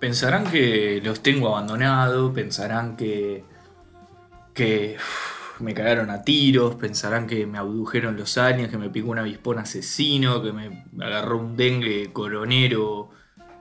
pensarán 0.00 0.44
que 0.44 1.00
los 1.02 1.22
tengo 1.22 1.48
abandonado, 1.48 2.32
pensarán 2.32 2.96
que, 2.96 3.44
que 4.54 4.96
me 5.58 5.74
cagaron 5.74 6.10
a 6.10 6.22
tiros, 6.22 6.74
pensarán 6.74 7.26
que 7.26 7.46
me 7.46 7.58
abdujeron 7.58 8.16
los 8.16 8.38
años, 8.38 8.70
que 8.70 8.78
me 8.78 8.90
picó 8.90 9.10
un 9.10 9.18
avispón 9.18 9.58
asesino, 9.58 10.42
que 10.42 10.52
me 10.52 10.84
agarró 11.00 11.38
un 11.38 11.56
dengue 11.56 12.12
coronero 12.12 13.10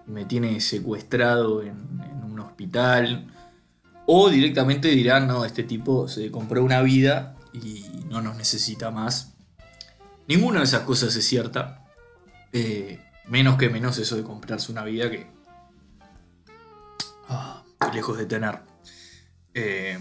y 0.07 0.11
me 0.11 0.25
tiene 0.25 0.59
secuestrado 0.59 1.61
en, 1.61 2.01
en 2.03 2.23
un 2.23 2.39
hospital. 2.39 3.31
O 4.07 4.29
directamente 4.29 4.89
dirán, 4.89 5.27
no, 5.27 5.45
este 5.45 5.63
tipo 5.63 6.07
se 6.07 6.29
compró 6.29 6.63
una 6.63 6.81
vida 6.81 7.35
y 7.53 7.85
no 8.07 8.21
nos 8.21 8.35
necesita 8.37 8.91
más. 8.91 9.33
Ninguna 10.27 10.59
de 10.59 10.65
esas 10.65 10.81
cosas 10.81 11.15
es 11.15 11.25
cierta. 11.25 11.83
Eh, 12.51 12.99
menos 13.27 13.57
que 13.57 13.69
menos 13.69 13.97
eso 13.97 14.15
de 14.15 14.23
comprarse 14.23 14.71
una 14.71 14.83
vida 14.83 15.09
que... 15.09 15.34
estoy 17.29 17.95
lejos 17.95 18.17
de 18.17 18.25
tener. 18.25 18.59
Eh, 19.53 19.97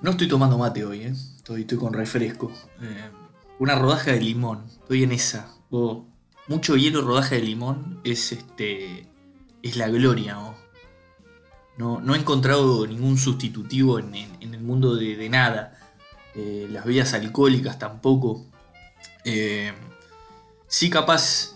no 0.00 0.10
estoy 0.10 0.28
tomando 0.28 0.58
mate 0.58 0.84
hoy, 0.84 1.02
¿eh? 1.02 1.14
estoy, 1.36 1.64
con 1.66 1.92
refresco. 1.92 2.52
Eh, 2.80 3.10
una 3.58 3.74
rodaja 3.76 4.12
de 4.12 4.20
limón, 4.20 4.64
estoy 4.68 5.02
en 5.04 5.12
esa. 5.12 5.54
Oh, 5.70 6.06
mucho 6.48 6.76
hielo, 6.76 7.02
rodaja 7.02 7.34
de 7.36 7.42
limón 7.42 8.00
es 8.04 8.32
este 8.32 9.06
es 9.62 9.76
la 9.76 9.88
gloria. 9.88 10.36
No, 11.78 12.00
no 12.00 12.14
he 12.14 12.18
encontrado 12.18 12.86
ningún 12.86 13.16
sustitutivo 13.16 13.98
en, 13.98 14.14
en- 14.14 14.54
el 14.54 14.60
mundo 14.62 14.94
de, 14.96 15.16
nada. 15.28 15.78
Eh, 16.34 16.66
las 16.70 16.84
bebidas 16.84 17.14
alcohólicas 17.14 17.78
tampoco. 17.78 18.46
Eh, 19.24 19.72
sí, 20.66 20.90
capaz. 20.90 21.52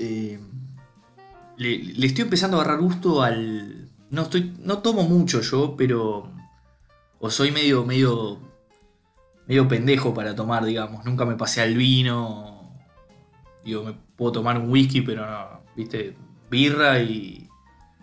le, 1.56 1.78
le 1.78 2.06
estoy 2.06 2.22
empezando 2.22 2.58
a 2.58 2.60
agarrar 2.62 2.80
gusto 2.80 3.22
al. 3.22 3.90
No 4.10 4.22
estoy. 4.22 4.54
No 4.60 4.78
tomo 4.78 5.02
mucho 5.02 5.40
yo, 5.40 5.74
pero. 5.76 6.30
O 7.18 7.30
soy 7.30 7.50
medio. 7.50 7.84
medio. 7.84 8.40
medio 9.46 9.68
pendejo 9.68 10.14
para 10.14 10.34
tomar, 10.34 10.64
digamos. 10.64 11.04
Nunca 11.04 11.24
me 11.24 11.36
pasé 11.36 11.62
al 11.62 11.74
vino. 11.74 12.72
Digo, 13.64 13.84
me 13.84 13.94
puedo 14.16 14.32
tomar 14.32 14.58
un 14.58 14.70
whisky, 14.70 15.02
pero 15.02 15.26
no. 15.26 15.62
¿Viste? 15.76 16.16
Birra 16.50 17.00
y. 17.00 17.42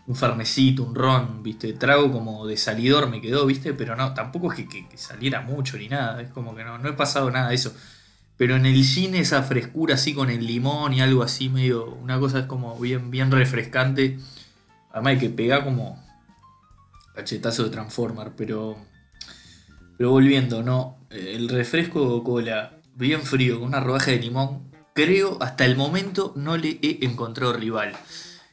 Un 0.05 0.17
fernecito, 0.17 0.83
un 0.83 0.95
ron, 0.95 1.41
¿viste? 1.43 1.71
Trago 1.71 2.11
como 2.11 2.45
de 2.45 2.57
salidor 2.57 3.09
me 3.09 3.21
quedó, 3.21 3.45
¿viste? 3.45 3.73
Pero 3.73 3.95
no, 3.95 4.13
tampoco 4.13 4.51
es 4.51 4.67
que 4.67 4.85
saliera 4.97 5.39
mucho 5.39 5.77
ni 5.77 5.87
nada. 5.87 6.21
Es 6.21 6.29
como 6.29 6.53
que 6.53 6.65
no, 6.65 6.77
no 6.77 6.89
he 6.89 6.93
pasado 6.93 7.31
nada 7.31 7.47
de 7.49 7.55
eso. 7.55 7.73
Pero 8.37 8.55
en 8.55 8.65
el 8.65 8.83
gin 8.83 9.15
esa 9.15 9.43
frescura 9.43 9.95
así 9.95 10.13
con 10.13 10.29
el 10.29 10.45
limón 10.45 10.93
y 10.93 11.01
algo 11.01 11.23
así 11.23 11.49
medio... 11.49 11.85
Una 11.85 12.19
cosa 12.19 12.39
es 12.39 12.45
como 12.45 12.77
bien, 12.79 13.11
bien 13.11 13.31
refrescante. 13.31 14.17
Además 14.93 15.13
hay 15.13 15.19
que 15.19 15.29
pegar 15.29 15.63
como 15.65 16.01
cachetazo 17.15 17.63
de 17.63 17.69
Transformer, 17.71 18.31
pero... 18.37 18.77
Pero 19.97 20.11
volviendo, 20.11 20.63
¿no? 20.63 20.97
Eh, 21.09 21.33
El 21.35 21.49
refresco 21.49 22.23
cola 22.23 22.79
bien 22.95 23.21
frío 23.23 23.59
con 23.59 23.67
una 23.69 23.79
rodaja 23.79 24.11
de 24.11 24.19
limón, 24.19 24.71
creo 24.93 25.37
hasta 25.41 25.65
el 25.65 25.75
momento 25.75 26.33
no 26.35 26.57
le 26.57 26.79
he 26.81 27.05
encontrado 27.05 27.53
rival. 27.53 27.93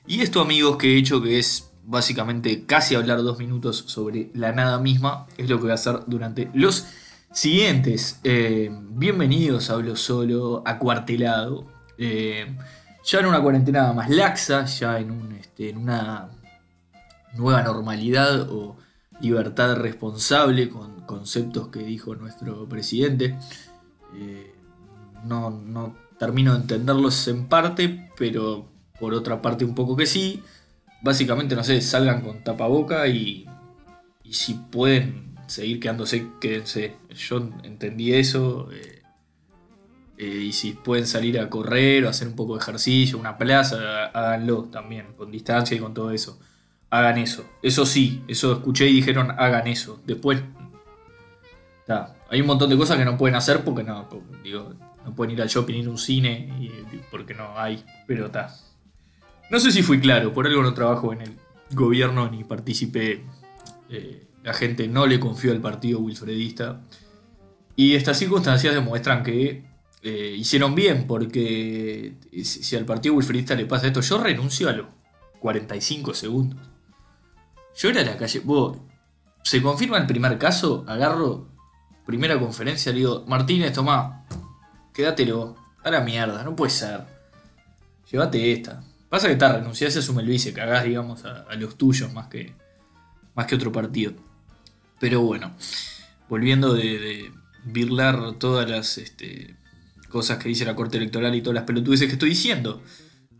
Y 0.06 0.22
esto 0.22 0.40
amigos 0.40 0.76
que 0.76 0.94
he 0.94 0.98
hecho 0.98 1.22
que 1.22 1.38
es 1.38 1.70
básicamente 1.84 2.64
casi 2.64 2.94
hablar 2.94 3.22
dos 3.22 3.38
minutos 3.38 3.84
sobre 3.86 4.30
la 4.34 4.52
nada 4.52 4.78
misma, 4.78 5.26
es 5.36 5.48
lo 5.48 5.56
que 5.56 5.62
voy 5.62 5.70
a 5.72 5.74
hacer 5.74 6.00
durante 6.06 6.50
los 6.54 6.86
siguientes. 7.32 8.20
Eh, 8.24 8.70
bienvenidos 8.72 9.70
a 9.70 9.74
Hablo 9.74 9.96
Solo, 9.96 10.62
acuartelado. 10.64 11.66
Eh, 11.98 12.56
ya 13.04 13.20
en 13.20 13.26
una 13.26 13.42
cuarentena 13.42 13.92
más 13.92 14.10
laxa, 14.10 14.64
ya 14.64 14.98
este, 15.38 15.70
en 15.70 15.78
una 15.78 16.28
nueva 17.34 17.62
normalidad 17.62 18.48
o 18.50 18.76
libertad 19.20 19.76
responsable 19.76 20.68
con 20.70 21.02
conceptos 21.02 21.68
que 21.68 21.80
dijo 21.80 22.14
nuestro 22.14 22.68
presidente. 22.68 23.36
Eh, 24.16 24.54
no, 25.24 25.50
no 25.50 25.94
termino 26.18 26.54
de 26.54 26.60
entenderlos 26.60 27.28
en 27.28 27.46
parte, 27.46 28.10
pero 28.16 28.68
por 28.98 29.14
otra 29.14 29.40
parte 29.40 29.64
un 29.64 29.74
poco 29.74 29.96
que 29.96 30.06
sí. 30.06 30.42
Básicamente, 31.02 31.56
no 31.56 31.64
sé, 31.64 31.80
salgan 31.80 32.20
con 32.20 32.44
tapaboca 32.44 33.06
y, 33.08 33.46
y 34.22 34.34
si 34.34 34.54
pueden 34.54 35.34
seguir 35.46 35.80
quedándose, 35.80 36.26
quédense. 36.40 36.96
Yo 37.10 37.38
entendí 37.62 38.14
eso. 38.14 38.70
eh, 38.72 38.99
eh, 40.22 40.26
y 40.48 40.52
si 40.52 40.72
pueden 40.72 41.06
salir 41.06 41.40
a 41.40 41.48
correr 41.48 42.04
o 42.04 42.10
hacer 42.10 42.28
un 42.28 42.36
poco 42.36 42.52
de 42.54 42.60
ejercicio, 42.60 43.16
una 43.16 43.38
plaza, 43.38 44.04
háganlo 44.12 44.64
también, 44.64 45.14
con 45.16 45.30
distancia 45.30 45.74
y 45.74 45.80
con 45.80 45.94
todo 45.94 46.10
eso. 46.10 46.38
Hagan 46.90 47.16
eso. 47.16 47.46
Eso 47.62 47.86
sí, 47.86 48.22
eso 48.28 48.52
escuché 48.52 48.86
y 48.86 48.96
dijeron 48.96 49.30
hagan 49.30 49.66
eso. 49.66 49.98
Después, 50.04 50.42
hay 52.28 52.42
un 52.42 52.46
montón 52.46 52.68
de 52.68 52.76
cosas 52.76 52.98
que 52.98 53.06
no 53.06 53.16
pueden 53.16 53.34
hacer 53.34 53.64
porque 53.64 53.82
no, 53.82 54.06
digo, 54.44 54.74
no 55.06 55.14
pueden 55.14 55.32
ir 55.32 55.40
al 55.40 55.48
shopping, 55.48 55.76
ir 55.76 55.86
a 55.86 55.90
un 55.90 55.96
cine, 55.96 56.52
porque 57.10 57.32
no 57.32 57.58
hay. 57.58 57.82
Pero 58.06 58.26
está. 58.26 58.54
No 59.50 59.58
sé 59.58 59.72
si 59.72 59.82
fui 59.82 60.00
claro, 60.00 60.34
por 60.34 60.46
algo 60.46 60.62
no 60.62 60.74
trabajo 60.74 61.14
en 61.14 61.22
el 61.22 61.38
gobierno 61.70 62.30
ni 62.30 62.44
participé. 62.44 63.24
eh, 63.88 64.26
la 64.42 64.52
gente 64.52 64.86
no 64.86 65.06
le 65.06 65.18
confió 65.18 65.52
al 65.52 65.62
partido 65.62 66.00
wilfredista. 66.00 66.82
Y 67.74 67.94
estas 67.94 68.18
circunstancias 68.18 68.74
demuestran 68.74 69.22
que 69.22 69.69
eh, 70.02 70.34
hicieron 70.36 70.74
bien, 70.74 71.06
porque 71.06 72.14
si, 72.42 72.76
al 72.76 72.86
partido 72.86 73.14
wilfredista 73.14 73.54
le 73.54 73.66
pasa 73.66 73.86
esto, 73.86 74.00
yo 74.00 74.18
renuncio 74.18 74.68
a 74.68 74.72
los 74.72 74.86
45 75.40 76.14
segundos. 76.14 76.58
Yo 77.76 77.90
era 77.90 78.00
a 78.00 78.04
la 78.04 78.16
calle. 78.16 78.40
Vos, 78.40 78.78
se 79.42 79.62
confirma 79.62 79.98
el 79.98 80.06
primer 80.06 80.38
caso, 80.38 80.84
agarro 80.86 81.48
primera 82.06 82.38
conferencia, 82.38 82.92
le 82.92 82.98
digo, 82.98 83.24
Martínez, 83.26 83.72
tomá, 83.72 84.24
quédatelo, 84.92 85.56
a 85.82 85.90
la 85.90 86.00
mierda, 86.00 86.42
no 86.44 86.56
puede 86.56 86.70
ser. 86.70 87.04
Llévate 88.10 88.52
esta. 88.52 88.82
Pasa 89.08 89.26
que 89.26 89.34
está, 89.34 89.52
renunciás, 89.52 89.96
asume 89.96 90.22
el 90.22 90.28
vice, 90.28 90.52
cagás, 90.52 90.84
digamos, 90.84 91.24
a, 91.24 91.42
a 91.42 91.54
los 91.56 91.76
tuyos 91.76 92.12
más 92.12 92.28
que, 92.28 92.54
más 93.34 93.46
que 93.46 93.54
otro 93.54 93.70
partido. 93.70 94.12
Pero 94.98 95.20
bueno, 95.22 95.52
volviendo 96.28 96.74
de, 96.74 96.98
de 96.98 97.32
birlar 97.64 98.32
todas 98.38 98.68
las 98.68 98.98
este, 98.98 99.56
cosas 100.10 100.36
que 100.36 100.48
dice 100.48 100.66
la 100.66 100.76
Corte 100.76 100.98
Electoral 100.98 101.34
y 101.34 101.40
todas 101.40 101.54
las 101.54 101.64
pelotudeces 101.64 102.06
que 102.08 102.14
estoy 102.14 102.30
diciendo. 102.30 102.82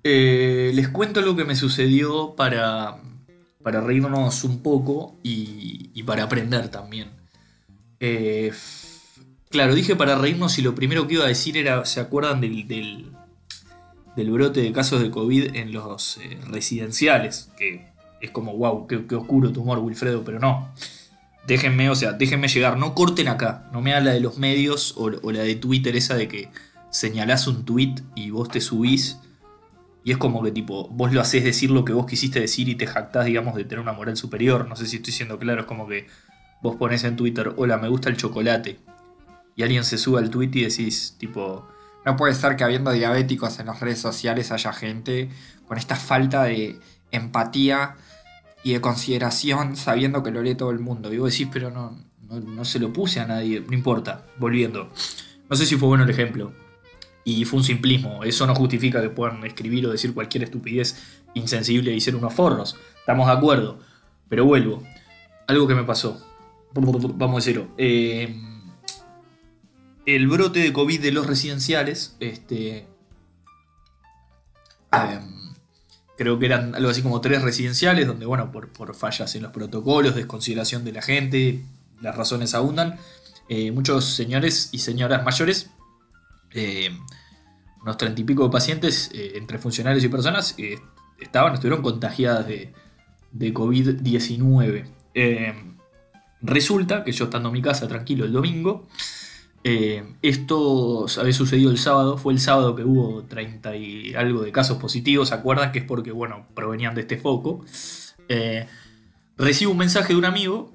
Eh, 0.03 0.73
les 0.75 0.89
cuento 0.89 1.21
lo 1.21 1.37
que 1.37 1.45
me 1.45 1.55
sucedió 1.55 2.35
para, 2.35 2.97
para 3.63 3.83
reírnos 3.83 4.45
un 4.45 4.63
poco 4.63 5.19
y, 5.23 5.91
y 5.93 6.03
para 6.05 6.23
aprender 6.23 6.69
también. 6.69 7.11
Eh, 8.01 8.53
claro, 9.51 9.75
dije 9.75 9.97
para 9.97 10.17
reírnos 10.17 10.59
y 10.59 10.63
lo 10.63 10.75
primero 10.75 11.07
que 11.07 11.15
iba 11.15 11.25
a 11.25 11.29
decir 11.29 11.59
era, 11.59 11.85
¿se 11.85 12.01
acuerdan 12.01 12.41
del, 12.41 12.67
del, 12.67 13.13
del 14.17 14.31
brote 14.31 14.63
de 14.63 14.73
casos 14.73 15.03
de 15.03 15.11
COVID 15.11 15.55
en 15.55 15.73
los 15.73 16.17
eh, 16.19 16.39
residenciales? 16.49 17.51
Que 17.59 17.87
es 18.23 18.31
como, 18.31 18.57
wow, 18.57 18.87
qué, 18.87 19.07
qué 19.07 19.17
oscuro 19.17 19.53
tu 19.53 19.61
humor, 19.61 19.79
Wilfredo, 19.81 20.25
pero 20.25 20.39
no. 20.39 20.73
Déjenme, 21.47 21.91
o 21.91 21.95
sea, 21.95 22.13
déjenme 22.13 22.49
llegar, 22.49 22.77
no 22.77 22.95
corten 22.95 23.29
acá, 23.29 23.69
no 23.73 23.81
me 23.81 23.95
habla 23.95 24.13
de 24.13 24.21
los 24.21 24.39
medios 24.39 24.95
o, 24.97 25.11
o 25.23 25.33
la 25.33 25.43
de 25.43 25.55
Twitter 25.55 25.97
esa 25.97 26.15
de 26.15 26.29
que 26.29 26.51
señalás 26.91 27.47
un 27.47 27.65
tweet 27.65 27.95
y 28.15 28.31
vos 28.31 28.49
te 28.49 28.61
subís 28.61 29.19
y 30.03 30.13
es 30.13 30.19
como 30.19 30.43
que 30.43 30.51
tipo, 30.51 30.89
vos 30.89 31.13
lo 31.13 31.21
haces 31.21 31.45
decir 31.45 31.71
lo 31.71 31.85
que 31.85 31.93
vos 31.93 32.07
quisiste 32.07 32.41
decir 32.41 32.69
y 32.69 32.75
te 32.75 32.87
jactás, 32.87 33.27
digamos, 33.27 33.55
de 33.55 33.65
tener 33.65 33.81
una 33.81 33.93
moral 33.93 34.17
superior. 34.17 34.67
No 34.67 34.77
sé 34.77 34.87
si 34.87 34.97
estoy 34.97 35.13
siendo 35.13 35.39
claro, 35.39 35.61
es 35.61 35.67
como 35.67 35.87
que 35.87 36.07
vos 36.63 36.77
pones 36.77 37.05
en 37.05 37.17
Twitter, 37.17 37.53
hola, 37.57 37.77
me 37.77 37.89
gusta 37.89 38.09
el 38.09 38.17
chocolate. 38.17 38.79
Y 39.57 39.63
alguien 39.63 39.85
se 39.85 39.99
sube 39.99 40.19
al 40.19 40.31
tweet 40.31 40.51
y 40.55 40.63
decís, 40.63 41.17
tipo, 41.19 41.69
No 42.07 42.17
puede 42.17 42.35
ser 42.35 42.57
que 42.57 42.65
habiendo 42.65 42.93
diabéticos 42.93 43.59
en 43.59 43.67
las 43.67 43.81
redes 43.81 44.01
sociales 44.01 44.53
haya 44.53 44.73
gente 44.73 45.29
con 45.67 45.77
esta 45.77 45.97
falta 45.97 46.45
de 46.45 46.79
empatía 47.11 47.97
y 48.63 48.73
de 48.73 48.81
consideración 48.81 49.77
sabiendo 49.77 50.23
que 50.23 50.31
lo 50.31 50.43
lee 50.43 50.55
todo 50.55 50.71
el 50.71 50.79
mundo. 50.79 51.13
y 51.13 51.19
vos 51.19 51.33
decís, 51.33 51.49
pero 51.53 51.71
no, 51.71 51.99
no, 52.29 52.41
no 52.41 52.65
se 52.65 52.79
lo 52.79 52.93
puse 52.93 53.21
a 53.21 53.27
nadie, 53.27 53.61
no 53.61 53.75
importa, 53.75 54.27
volviendo. 54.39 54.91
No 55.49 55.57
sé 55.57 55.67
si 55.67 55.77
fue 55.77 55.89
bueno 55.89 56.05
el 56.05 56.11
ejemplo. 56.11 56.53
Y 57.25 57.45
fue 57.45 57.59
un 57.59 57.65
simplismo, 57.65 58.25
eso 58.25 58.47
no 58.47 58.55
justifica 58.55 59.03
que 59.03 59.11
puedan 59.11 59.45
escribir 59.45 59.87
o 59.87 59.91
decir 59.91 60.15
cualquier 60.15 60.45
estupidez 60.45 61.21
insensible 61.35 61.93
y 61.93 62.01
ser 62.01 62.17
unos 62.17 62.33
forros. 62.33 62.77
Estamos 62.99 63.27
de 63.27 63.33
acuerdo. 63.33 63.79
Pero 64.29 64.45
vuelvo. 64.45 64.83
Algo 65.47 65.67
que 65.67 65.75
me 65.75 65.85
pasó. 65.85 66.25
Vamos 66.73 67.35
a 67.35 67.37
decirlo. 67.37 67.69
Eh, 67.77 68.35
el 70.07 70.29
brote 70.29 70.61
de 70.61 70.73
COVID 70.73 71.01
de 71.01 71.13
los 71.13 71.27
residenciales, 71.27 72.17
este, 72.21 72.87
em, 74.93 75.40
creo 76.21 76.39
que 76.39 76.45
eran 76.45 76.75
algo 76.75 76.91
así 76.91 77.01
como 77.01 77.23
tres 77.23 77.41
residenciales, 77.41 78.07
donde, 78.07 78.27
bueno, 78.27 78.53
por, 78.53 78.95
fallas 78.95 79.35
en 79.37 79.43
los 79.43 79.53
protocolos, 79.53 80.15
desconsideración 80.15 80.85
de 80.85 80.93
la 80.93 81.01
gente, 81.01 81.63
las 82.03 82.15
razones 82.15 82.53
abundan, 82.53 82.99
eh, 83.49 83.71
muchos 83.71 84.05
señores 84.05 84.69
y 84.71 84.81
señoras 84.81 85.25
mayores, 85.25 85.71
eh, 86.53 86.91
unos 87.81 87.97
treinta 87.97 88.21
y 88.21 88.25
pico 88.25 88.45
de 88.45 88.51
pacientes, 88.51 89.11
eh, 89.15 89.33
entre 89.37 89.57
funcionarios 89.57 90.05
y 90.05 90.09
personas, 90.11 90.57
estaban, 91.19 91.55
estuvieron 91.55 91.81
contagiadas 91.81 92.47
de, 92.47 92.75
de 93.33 93.55
COVID-19. 93.55 94.85
Eh, 95.15 95.55
resulta 96.43 97.03
que 97.03 97.13
yo 97.13 97.25
estando 97.25 97.49
en 97.49 97.55
mi 97.55 97.63
casa 97.63 97.89
tranquilo 97.89 98.27
el 98.27 98.33
domingo, 98.35 98.87
eh, 99.63 100.15
esto 100.23 101.07
había 101.19 101.33
sucedido 101.33 101.71
el 101.71 101.79
sábado, 101.79 102.17
fue 102.17 102.33
el 102.33 102.41
sábado 102.41 102.75
que 102.75 102.83
hubo 102.83 103.25
30 103.25 103.77
y 103.77 104.15
algo 104.15 104.43
de 104.43 104.53
casos 104.53 104.79
positivos, 104.79 105.29
¿se 105.29 105.35
acuerdan? 105.35 105.71
Que 105.73 105.81
es 105.81 105.85
porque, 105.85 106.13
bueno, 106.13 106.47
provenían 106.55 106.95
de 106.95 107.03
este 107.03 107.19
foco. 107.19 107.65
Eh, 108.29 108.67
recibo 109.37 109.73
un 109.73 109.79
mensaje 109.79 110.15
de 110.15 110.19
un 110.19 110.25
amigo 110.25 110.73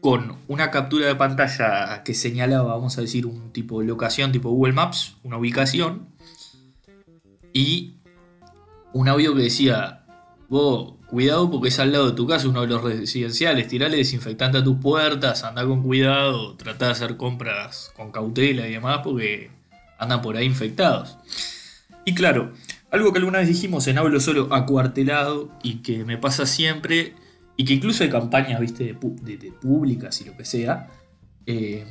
con 0.00 0.36
una 0.48 0.70
captura 0.70 1.06
de 1.06 1.14
pantalla 1.14 2.02
que 2.04 2.14
señalaba, 2.14 2.74
vamos 2.74 2.96
a 2.96 3.02
decir, 3.02 3.26
un 3.26 3.52
tipo 3.52 3.80
de 3.80 3.86
locación, 3.86 4.32
tipo 4.32 4.50
Google 4.50 4.72
Maps, 4.72 5.16
una 5.22 5.36
ubicación, 5.36 6.08
y 7.52 7.96
un 8.92 9.08
audio 9.08 9.34
que 9.34 9.42
decía, 9.42 10.05
vos, 10.48 10.94
cuidado 11.06 11.50
porque 11.50 11.68
es 11.68 11.78
al 11.78 11.92
lado 11.92 12.10
de 12.10 12.16
tu 12.16 12.26
casa, 12.26 12.48
uno 12.48 12.62
de 12.62 12.68
los 12.68 12.82
residenciales, 12.82 13.68
tirale 13.68 13.96
desinfectante 13.96 14.58
a 14.58 14.64
tus 14.64 14.78
puertas, 14.78 15.44
anda 15.44 15.64
con 15.66 15.82
cuidado, 15.82 16.54
trata 16.56 16.86
de 16.86 16.92
hacer 16.92 17.16
compras 17.16 17.92
con 17.96 18.12
cautela 18.12 18.66
y 18.68 18.72
demás 18.72 19.00
porque 19.02 19.50
andan 19.98 20.22
por 20.22 20.36
ahí 20.36 20.46
infectados. 20.46 21.16
Y 22.04 22.14
claro, 22.14 22.52
algo 22.90 23.12
que 23.12 23.18
alguna 23.18 23.38
vez 23.38 23.48
dijimos 23.48 23.86
en 23.88 23.98
Hablo 23.98 24.20
Solo 24.20 24.54
acuartelado 24.54 25.50
y 25.62 25.76
que 25.76 26.04
me 26.04 26.18
pasa 26.18 26.46
siempre, 26.46 27.14
y 27.56 27.64
que 27.64 27.74
incluso 27.74 28.04
hay 28.04 28.10
campañas, 28.10 28.60
viste, 28.60 28.84
de, 28.84 29.52
públicas 29.52 30.20
y 30.20 30.24
lo 30.24 30.36
que 30.36 30.44
sea, 30.44 30.88
eh, 31.46 31.84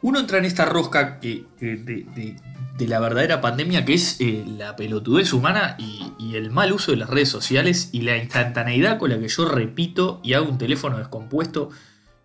uno 0.00 0.18
entra 0.18 0.38
en 0.38 0.44
esta 0.44 0.64
rosca 0.64 1.20
que, 1.20 1.44
de, 1.60 2.36
la 2.78 3.00
verdadera 3.00 3.40
pandemia, 3.40 3.84
que 3.84 3.94
es 3.94 4.20
eh, 4.20 4.44
la 4.46 4.76
pelotudez 4.76 5.32
humana 5.32 5.76
y, 5.78 6.00
el 6.34 6.50
mal 6.50 6.72
uso 6.72 6.92
de 6.92 6.96
las 6.96 7.10
redes 7.10 7.28
sociales 7.28 7.90
y 7.92 8.02
la 8.02 8.16
instantaneidad 8.16 8.98
con 8.98 9.10
la 9.10 9.20
que 9.20 9.28
yo 9.28 9.44
repito 9.44 10.18
y 10.22 10.32
hago 10.32 10.48
un 10.48 10.56
teléfono 10.56 10.96
descompuesto 10.96 11.68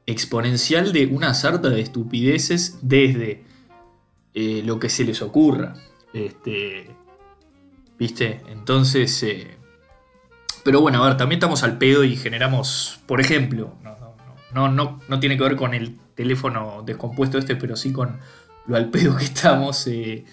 exponencial 0.06 0.94
de 0.94 1.08
una 1.08 1.34
sarta 1.34 1.70
de 1.70 1.82
estupideces 1.82 2.80
desde 2.82 3.44
eh, 4.34 4.62
lo 4.66 4.80
que 4.80 4.88
se 4.88 5.04
les 5.04 5.22
ocurra. 5.22 5.74
Este, 6.14 6.90
¿Viste? 8.00 8.42
Entonces... 8.50 9.22
Eh, 9.24 9.58
pero 10.64 10.80
bueno, 10.80 11.04
a 11.04 11.08
ver, 11.08 11.18
también 11.18 11.40
estamos 11.40 11.64
al 11.64 11.78
pedo 11.78 12.06
y 12.06 12.16
generamos, 12.16 13.00
por 13.08 13.20
ejemplo, 13.20 13.76
no, 13.84 13.98
no, 14.54 14.70
no, 14.70 15.02
no 15.08 15.20
tiene 15.20 15.38
que 15.38 15.44
ver 15.44 15.56
con 15.58 15.74
el 15.74 15.98
teléfono 16.16 16.82
descompuesto 16.86 17.38
este, 17.38 17.56
pero 17.56 17.76
sí 17.76 17.92
con 17.92 18.20
lo 18.68 18.76
al 18.76 18.90
pedo 18.90 19.18
que 19.18 19.24
estamos. 19.24 19.88
Eh, 19.88 20.26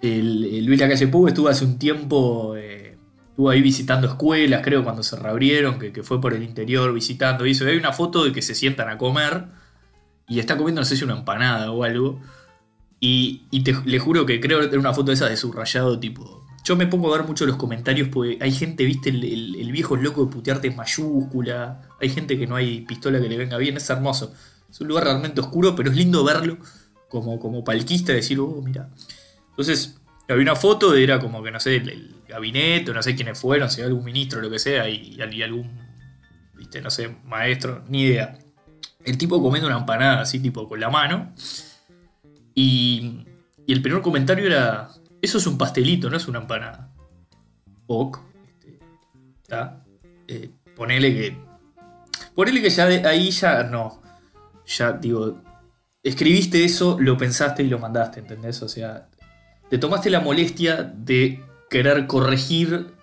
el, 0.00 0.64
Luis 0.64 0.78
Lacalle 0.78 1.08
Pou 1.08 1.26
estuvo 1.26 1.48
hace 1.48 1.64
un 1.64 1.78
tiempo, 1.78 2.54
eh, 2.56 2.96
estuvo 3.30 3.50
ahí 3.50 3.62
visitando 3.62 4.06
escuelas, 4.06 4.60
creo, 4.62 4.84
cuando 4.84 5.02
se 5.02 5.16
reabrieron, 5.16 5.78
que, 5.78 6.02
fue 6.02 6.20
por 6.20 6.34
el 6.34 6.42
interior 6.42 6.92
visitando. 6.92 7.46
Hizo, 7.46 7.66
hay 7.66 7.76
una 7.76 7.92
foto 7.92 8.24
de 8.24 8.32
que 8.32 8.42
se 8.42 8.54
sientan 8.54 8.88
a 8.88 8.98
comer 8.98 9.46
y 10.28 10.38
está 10.38 10.56
comiendo, 10.56 10.80
no 10.80 10.84
sé 10.84 10.96
si 10.96 11.04
una 11.04 11.16
empanada 11.16 11.70
o 11.72 11.82
algo. 11.84 12.20
Y, 13.00 13.62
te, 13.62 13.76
le 13.84 13.98
juro 13.98 14.26
que 14.26 14.40
creo 14.40 14.60
que 14.60 14.66
era 14.66 14.78
una 14.78 14.94
foto 14.94 15.06
de 15.06 15.14
esa 15.14 15.28
de 15.28 15.36
subrayado, 15.36 15.98
tipo. 15.98 16.44
Yo 16.64 16.74
me 16.74 16.86
pongo 16.88 17.14
a 17.14 17.18
ver 17.18 17.26
mucho 17.26 17.46
los 17.46 17.56
comentarios 17.56 18.08
porque 18.08 18.38
hay 18.40 18.50
gente, 18.50 18.84
viste, 18.84 19.10
el, 19.10 19.54
el 19.54 19.70
viejo 19.70 19.94
loco 19.94 20.24
de 20.24 20.32
putearte 20.32 20.68
en 20.68 20.76
mayúscula. 20.76 21.82
Hay 22.00 22.08
gente 22.08 22.36
que 22.36 22.46
no 22.46 22.56
hay 22.56 22.80
pistola 22.80 23.20
que 23.20 23.28
le 23.28 23.36
venga 23.36 23.56
bien, 23.56 23.76
es 23.76 23.88
hermoso. 23.88 24.34
Es 24.68 24.80
un 24.80 24.88
lugar 24.88 25.04
realmente 25.04 25.40
oscuro, 25.40 25.76
pero 25.76 25.90
es 25.90 25.96
lindo 25.96 26.24
verlo 26.24 26.58
como, 27.08 27.38
como 27.38 27.64
palquista, 27.64 28.12
decir, 28.12 28.38
oh, 28.40 28.60
mira. 28.62 28.90
Entonces, 29.50 30.00
había 30.28 30.42
una 30.42 30.56
foto, 30.56 30.94
era 30.94 31.18
como 31.18 31.42
que, 31.42 31.50
no 31.50 31.60
sé, 31.60 31.76
el, 31.76 32.14
gabinete, 32.28 32.92
no 32.92 33.02
sé 33.02 33.14
quiénes 33.14 33.38
fueron, 33.38 33.70
si 33.70 33.82
algún 33.82 34.04
ministro 34.04 34.40
lo 34.40 34.50
que 34.50 34.58
sea, 34.58 34.88
y, 34.88 35.20
algún, 35.42 35.70
viste, 36.54 36.80
no 36.80 36.90
sé, 36.90 37.16
maestro, 37.24 37.84
ni 37.88 38.02
idea. 38.02 38.38
El 39.04 39.16
tipo 39.16 39.40
comiendo 39.40 39.68
una 39.68 39.78
empanada 39.78 40.22
así, 40.22 40.40
tipo, 40.40 40.68
con 40.68 40.80
la 40.80 40.90
mano. 40.90 41.32
Y, 42.54 43.24
y 43.66 43.72
el 43.72 43.80
primer 43.80 44.02
comentario 44.02 44.46
era, 44.46 44.90
eso 45.22 45.38
es 45.38 45.46
un 45.46 45.56
pastelito, 45.56 46.10
no 46.10 46.16
es 46.16 46.26
una 46.26 46.40
empanada. 46.40 46.92
Ok, 47.86 48.18
este. 48.48 48.80
Eh, 50.28 50.50
ponele 50.74 51.14
que... 51.14 51.46
Ponele 52.34 52.60
que 52.60 52.70
ya 52.70 52.86
de 52.86 53.06
ahí 53.06 53.30
ya 53.30 53.62
no 53.62 54.02
ya 54.66 54.92
digo, 54.92 55.40
escribiste 56.08 56.64
eso, 56.64 56.96
lo 57.00 57.16
pensaste 57.16 57.62
y 57.62 57.68
lo 57.68 57.78
mandaste, 57.78 58.20
¿entendés? 58.20 58.62
O 58.62 58.68
sea, 58.68 59.08
te 59.68 59.78
tomaste 59.78 60.08
la 60.08 60.20
molestia 60.20 60.82
de 60.82 61.42
querer 61.68 62.06
corregir. 62.06 62.94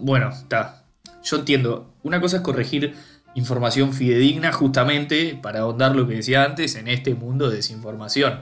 bueno, 0.00 0.28
está. 0.28 0.84
Yo 1.22 1.38
entiendo. 1.38 1.94
Una 2.02 2.20
cosa 2.20 2.38
es 2.38 2.42
corregir 2.42 2.94
información 3.34 3.92
fidedigna 3.92 4.52
justamente 4.52 5.38
para 5.40 5.60
ahondar 5.60 5.94
lo 5.94 6.06
que 6.06 6.14
decía 6.14 6.44
antes 6.44 6.74
en 6.74 6.88
este 6.88 7.14
mundo 7.14 7.48
de 7.48 7.56
desinformación. 7.56 8.40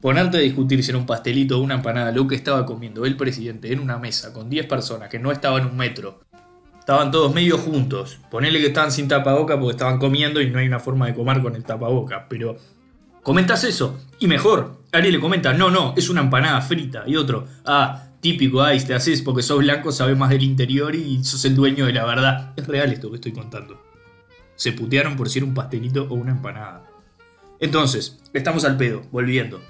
Ponerte 0.00 0.36
a 0.38 0.40
discutir 0.40 0.82
si 0.82 0.90
era 0.90 0.98
un 0.98 1.06
pastelito 1.06 1.58
o 1.58 1.62
una 1.62 1.76
empanada 1.76 2.12
lo 2.12 2.26
que 2.26 2.34
estaba 2.34 2.66
comiendo 2.66 3.04
el 3.04 3.16
presidente 3.16 3.72
en 3.72 3.80
una 3.80 3.98
mesa 3.98 4.32
con 4.32 4.50
10 4.50 4.66
personas 4.66 5.08
que 5.08 5.18
no 5.18 5.32
estaban 5.32 5.66
un 5.66 5.76
metro 5.76 6.20
Estaban 6.84 7.10
todos 7.10 7.34
medio 7.34 7.56
juntos. 7.56 8.18
Ponele 8.30 8.60
que 8.60 8.66
estaban 8.66 8.92
sin 8.92 9.08
tapaboca 9.08 9.58
porque 9.58 9.70
estaban 9.70 9.98
comiendo 9.98 10.42
y 10.42 10.50
no 10.50 10.58
hay 10.58 10.66
una 10.66 10.80
forma 10.80 11.06
de 11.06 11.14
comer 11.14 11.40
con 11.40 11.56
el 11.56 11.64
tapaboca. 11.64 12.26
Pero 12.28 12.58
comentas 13.24 13.64
eso. 13.64 13.98
Y 14.20 14.28
mejor, 14.28 14.82
Ariel 14.92 15.14
le 15.14 15.20
comenta, 15.20 15.52
no, 15.52 15.70
no, 15.70 15.94
es 15.96 16.08
una 16.08 16.20
empanada 16.20 16.60
frita. 16.60 17.02
Y 17.08 17.16
otro, 17.16 17.48
ah, 17.64 18.04
típico, 18.20 18.62
ay, 18.62 18.78
te 18.84 18.94
haces 18.94 19.22
porque 19.22 19.42
sos 19.42 19.58
blanco, 19.58 19.90
sabes 19.90 20.16
más 20.16 20.30
del 20.30 20.44
interior 20.44 20.94
y 20.94 21.24
sos 21.24 21.44
el 21.44 21.56
dueño 21.56 21.86
de 21.86 21.92
la 21.92 22.04
verdad. 22.04 22.52
Es 22.54 22.68
real 22.68 22.92
esto 22.92 23.10
que 23.10 23.16
estoy 23.16 23.32
contando. 23.32 23.82
Se 24.54 24.70
putearon 24.70 25.16
por 25.16 25.28
si 25.28 25.40
era 25.40 25.46
un 25.46 25.54
pastelito 25.54 26.06
o 26.08 26.14
una 26.14 26.30
empanada. 26.30 26.88
Entonces, 27.58 28.20
estamos 28.32 28.64
al 28.64 28.76
pedo, 28.76 29.02
volviendo. 29.10 29.60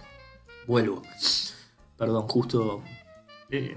Vuelvo. 0.66 1.02
Perdón, 1.96 2.28
justo... 2.28 2.82
Eh, 3.50 3.76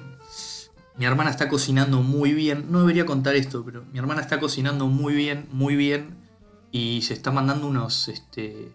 mi 0.97 1.05
hermana 1.05 1.29
está 1.29 1.47
cocinando 1.47 2.01
muy 2.01 2.33
bien. 2.33 2.71
No 2.71 2.79
debería 2.81 3.05
contar 3.05 3.35
esto, 3.35 3.63
pero 3.63 3.85
mi 3.93 3.99
hermana 3.99 4.21
está 4.21 4.39
cocinando 4.39 4.87
muy 4.87 5.13
bien, 5.13 5.47
muy 5.51 5.75
bien. 5.75 6.17
Y 6.71 7.03
se 7.03 7.13
está 7.13 7.31
mandando 7.31 7.67
unos. 7.67 8.07
Este, 8.07 8.71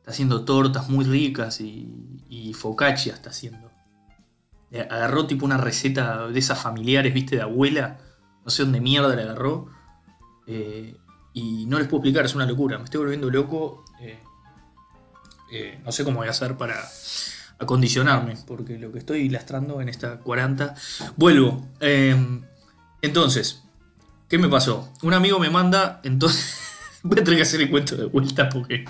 está 0.00 0.10
haciendo 0.10 0.44
tortas 0.44 0.88
muy 0.88 1.04
ricas 1.04 1.60
y, 1.60 1.88
y 2.28 2.52
focaccia 2.54 3.14
está 3.14 3.30
haciendo. 3.30 3.70
Eh, 4.72 4.86
agarró 4.88 5.26
tipo 5.26 5.44
una 5.44 5.56
receta 5.56 6.28
de 6.28 6.38
esas 6.38 6.60
familiares, 6.60 7.12
viste, 7.12 7.36
de 7.36 7.42
abuela. 7.42 7.98
No 8.44 8.50
sé 8.50 8.62
dónde 8.62 8.80
mierda 8.80 9.14
la 9.16 9.22
agarró. 9.22 9.68
Eh, 10.46 10.96
y 11.32 11.66
no 11.66 11.78
les 11.78 11.88
puedo 11.88 11.98
explicar, 11.98 12.24
es 12.24 12.34
una 12.34 12.46
locura. 12.46 12.78
Me 12.78 12.84
estoy 12.84 13.00
volviendo 13.00 13.30
loco. 13.30 13.84
Eh, 15.52 15.80
no 15.84 15.90
sé 15.90 16.04
cómo 16.04 16.18
voy 16.18 16.28
a 16.28 16.30
hacer 16.30 16.56
para 16.56 16.76
acondicionarme, 17.58 18.36
porque 18.46 18.78
lo 18.78 18.92
que 18.92 19.00
estoy 19.00 19.28
lastrando 19.28 19.80
en 19.80 19.88
esta 19.88 20.20
40. 20.20 20.76
Vuelvo. 21.16 21.66
Entonces, 23.02 23.64
¿qué 24.28 24.38
me 24.38 24.48
pasó? 24.48 24.92
Un 25.02 25.14
amigo 25.14 25.40
me 25.40 25.50
manda, 25.50 26.00
entonces. 26.04 26.58
Voy 27.02 27.18
a 27.18 27.24
tener 27.24 27.38
que 27.38 27.44
hacer 27.44 27.62
el 27.62 27.70
cuento 27.70 27.96
de 27.96 28.04
vuelta 28.04 28.48
porque. 28.50 28.84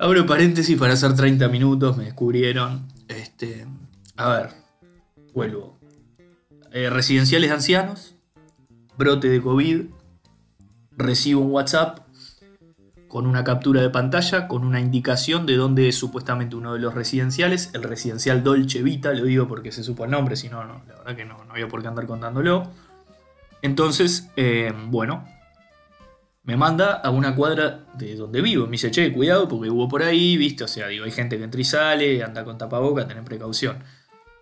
Abro 0.00 0.26
paréntesis 0.26 0.78
para 0.78 0.92
hacer 0.92 1.16
30 1.16 1.48
minutos, 1.48 1.96
me 1.96 2.04
descubrieron. 2.04 2.86
Este, 3.08 3.66
a 4.16 4.28
ver, 4.28 4.50
vuelvo. 5.34 5.76
Eh, 6.70 6.88
residenciales 6.88 7.50
de 7.50 7.54
ancianos, 7.54 8.14
brote 8.96 9.28
de 9.28 9.42
COVID, 9.42 9.86
recibo 10.96 11.40
un 11.40 11.50
WhatsApp 11.50 12.06
con 13.08 13.26
una 13.26 13.42
captura 13.42 13.82
de 13.82 13.90
pantalla, 13.90 14.46
con 14.46 14.64
una 14.64 14.78
indicación 14.78 15.46
de 15.46 15.56
dónde 15.56 15.88
es 15.88 15.96
supuestamente 15.96 16.54
uno 16.54 16.74
de 16.74 16.78
los 16.78 16.94
residenciales, 16.94 17.70
el 17.72 17.82
residencial 17.82 18.44
Dolce 18.44 18.84
Vita, 18.84 19.12
lo 19.12 19.24
digo 19.24 19.48
porque 19.48 19.72
se 19.72 19.82
supo 19.82 20.04
el 20.04 20.12
nombre, 20.12 20.36
si 20.36 20.48
no, 20.48 20.62
la 20.62 20.80
verdad 20.98 21.16
que 21.16 21.24
no, 21.24 21.44
no 21.44 21.52
había 21.54 21.66
por 21.66 21.82
qué 21.82 21.88
andar 21.88 22.06
contándolo. 22.06 22.70
Entonces, 23.62 24.30
eh, 24.36 24.72
bueno, 24.86 25.24
me 26.42 26.56
manda 26.56 26.94
a 26.94 27.10
una 27.10 27.34
cuadra 27.34 27.86
de 27.94 28.14
donde 28.16 28.40
vivo. 28.40 28.66
Me 28.66 28.72
dice, 28.72 28.90
che, 28.90 29.12
cuidado 29.12 29.48
porque 29.48 29.70
hubo 29.70 29.88
por 29.88 30.02
ahí, 30.02 30.36
viste, 30.36 30.64
o 30.64 30.68
sea, 30.68 30.88
digo, 30.88 31.04
hay 31.04 31.10
gente 31.10 31.36
que 31.36 31.44
entra 31.44 31.60
y 31.60 31.64
sale, 31.64 32.22
anda 32.22 32.44
con 32.44 32.58
tapaboca, 32.58 33.06
ten 33.06 33.24
precaución. 33.24 33.78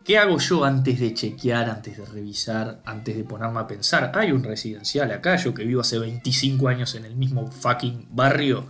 ¿Qué 0.04 0.18
hago 0.18 0.38
yo 0.38 0.64
antes 0.64 1.00
de 1.00 1.14
chequear, 1.14 1.68
antes 1.68 1.98
de 1.98 2.04
revisar, 2.04 2.80
antes 2.84 3.16
de 3.16 3.24
ponerme 3.24 3.58
a 3.58 3.66
pensar? 3.66 4.12
Hay 4.14 4.30
un 4.30 4.44
residencial 4.44 5.10
acá, 5.10 5.34
yo 5.34 5.52
que 5.52 5.64
vivo 5.64 5.80
hace 5.80 5.98
25 5.98 6.68
años 6.68 6.94
en 6.94 7.06
el 7.06 7.16
mismo 7.16 7.50
fucking 7.50 8.06
barrio. 8.12 8.66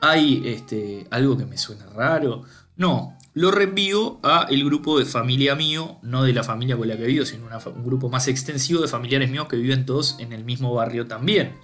¿Hay 0.00 0.42
este, 0.46 1.08
algo 1.10 1.36
que 1.36 1.44
me 1.44 1.58
suena 1.58 1.86
raro? 1.86 2.44
No, 2.76 3.18
lo 3.34 3.50
reenvío 3.50 4.20
a 4.22 4.46
el 4.48 4.64
grupo 4.64 4.98
de 4.98 5.06
familia 5.06 5.56
mío, 5.56 5.98
no 6.02 6.22
de 6.22 6.32
la 6.32 6.44
familia 6.44 6.76
con 6.76 6.86
la 6.86 6.96
que 6.96 7.06
vivo, 7.06 7.24
sino 7.24 7.46
un 7.46 7.84
grupo 7.84 8.08
más 8.08 8.28
extensivo 8.28 8.80
de 8.82 8.88
familiares 8.88 9.28
míos 9.28 9.48
que 9.48 9.56
viven 9.56 9.86
todos 9.86 10.16
en 10.20 10.32
el 10.32 10.44
mismo 10.44 10.72
barrio 10.72 11.06
también. 11.06 11.56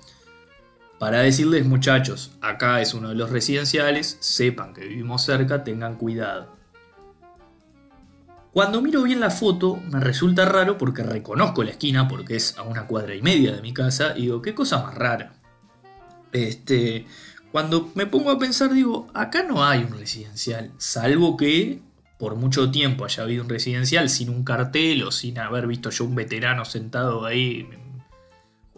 Para 0.99 1.21
decirles 1.21 1.65
muchachos, 1.65 2.33
acá 2.41 2.81
es 2.81 2.93
uno 2.93 3.11
de 3.11 3.15
los 3.15 3.31
residenciales, 3.31 4.17
sepan 4.21 4.75
que 4.75 4.87
vivimos 4.87 5.23
cerca, 5.23 5.63
tengan 5.63 5.95
cuidado. 5.95 6.57
Cuando 8.53 8.83
miro 8.83 9.05
bien 9.05 9.21
la 9.21 9.31
foto, 9.31 9.77
me 9.93 10.01
resulta 10.01 10.45
raro 10.45 10.77
porque 10.77 11.05
reconozco 11.05 11.63
la 11.63 11.71
esquina, 11.71 12.09
porque 12.09 12.35
es 12.35 12.59
a 12.59 12.63
una 12.63 12.87
cuadra 12.87 13.15
y 13.15 13.23
media 13.23 13.55
de 13.55 13.63
mi 13.63 13.73
casa, 13.73 14.15
y 14.17 14.23
digo, 14.23 14.43
qué 14.43 14.55
cosa 14.55 14.83
más 14.83 14.97
rara. 14.97 15.35
Este, 16.33 17.07
cuando 17.53 17.93
me 17.95 18.07
pongo 18.07 18.33
a 18.33 18.39
pensar, 18.39 18.73
digo, 18.73 19.07
acá 19.15 19.45
no 19.45 19.65
hay 19.65 19.85
un 19.85 19.97
residencial, 19.97 20.73
salvo 20.79 21.37
que 21.37 21.81
por 22.19 22.35
mucho 22.35 22.73
tiempo 22.73 23.05
haya 23.05 23.23
habido 23.23 23.45
un 23.45 23.49
residencial 23.49 24.11
sin 24.11 24.31
un 24.31 24.43
cartel 24.43 25.05
o 25.05 25.13
sin 25.13 25.39
haber 25.39 25.69
visto 25.69 25.91
yo 25.91 26.05
un 26.05 26.17
veterano 26.17 26.65
sentado 26.65 27.25
ahí 27.25 27.69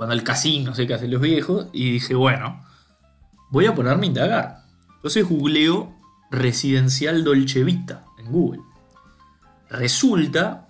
jugando 0.01 0.15
al 0.15 0.25
casino, 0.25 0.71
no 0.71 0.75
sé 0.75 0.87
qué 0.87 0.95
hacen 0.95 1.11
los 1.11 1.21
viejos, 1.21 1.67
y 1.75 1.93
dije, 1.93 2.15
bueno, 2.15 2.65
voy 3.51 3.67
a 3.67 3.75
ponerme 3.75 4.07
a 4.07 4.09
indagar. 4.09 4.63
Entonces 4.95 5.29
googleo 5.29 5.95
residencial 6.31 7.23
Dolce 7.23 7.63
Vita 7.65 8.07
en 8.19 8.33
Google. 8.33 8.63
Resulta 9.69 10.69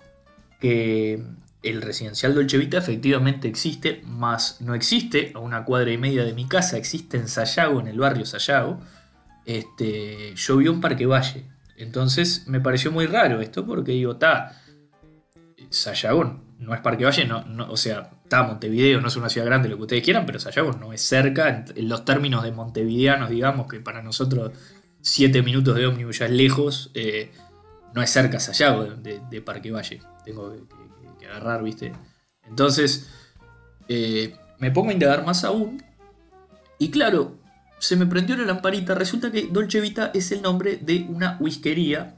que 0.59 1.23
el 1.63 1.81
residencial 1.81 2.35
Dolce 2.35 2.59
Vita 2.59 2.79
efectivamente 2.79 3.47
existe, 3.47 4.03
más 4.05 4.61
no 4.63 4.75
existe 4.75 5.31
a 5.37 5.39
una 5.39 5.65
cuadra 5.65 5.93
y 5.93 5.99
media 5.99 6.25
de 6.25 6.33
mi 6.33 6.49
casa, 6.49 6.77
existe 6.77 7.17
en 7.17 7.29
Sayago, 7.29 7.79
en 7.79 7.87
el 7.87 8.01
barrio 8.01 8.27
Sayago. 8.27 8.81
Este, 9.47 10.35
yo 10.35 10.57
vi 10.57 10.67
un 10.67 10.81
Parque 10.81 11.07
Valle. 11.07 11.45
Entonces 11.77 12.49
me 12.49 12.59
pareció 12.59 12.91
muy 12.91 13.07
raro 13.07 13.41
esto 13.41 13.65
porque 13.65 13.93
digo, 13.93 14.15
está, 14.15 14.61
Sayago 15.69 16.43
no 16.59 16.75
es 16.75 16.81
Parque 16.81 17.05
Valle, 17.05 17.27
no, 17.27 17.45
o 17.71 17.77
sea, 17.77 18.11
está 18.31 18.45
Montevideo, 18.45 19.01
no 19.01 19.09
es 19.09 19.17
una 19.17 19.29
ciudad 19.29 19.45
grande, 19.45 19.69
lo 19.69 19.77
que 19.77 19.83
ustedes 19.83 20.05
quieran, 20.05 20.25
pero 20.25 20.39
Sayago 20.39 20.71
no 20.75 20.93
es 20.93 21.03
cerca, 21.03 21.65
en, 21.75 21.89
los 21.89 22.05
términos 22.05 22.45
de 22.45 22.53
montevideanos, 22.53 23.29
digamos, 23.29 23.67
que 23.67 23.81
para 23.81 24.03
nosotros 24.03 24.53
7 25.01 25.43
minutos 25.43 25.75
de 25.75 25.87
ómnibus 25.87 26.21
ya 26.21 26.27
es 26.27 26.31
lejos. 26.31 26.93
Eh, 26.95 27.33
no 27.93 28.01
es 28.01 28.09
cerca 28.09 28.39
Sayago 28.39 28.85
de, 28.85 29.43
Parque 29.43 29.73
Valle. 29.73 30.01
Tengo 30.25 30.55
que, 31.19 31.27
agarrar, 31.27 31.65
¿viste? 31.65 31.93
Entonces, 32.47 33.11
eh, 33.89 34.37
me 34.61 34.71
pongo 34.71 34.91
a 34.91 34.93
indagar 34.93 35.27
más 35.27 35.43
aún. 35.43 35.83
Y 36.79 36.93
claro, 36.93 37.37
se 37.81 37.97
me 37.97 38.07
prendió 38.07 38.37
la 38.37 38.45
lamparita. 38.45 38.95
Resulta 38.95 39.33
que 39.33 39.49
Dolce 39.51 39.81
Vita 39.81 40.13
es 40.15 40.31
el 40.31 40.41
nombre 40.41 40.77
de 40.77 41.05
una 41.09 41.37
whiskería, 41.41 42.15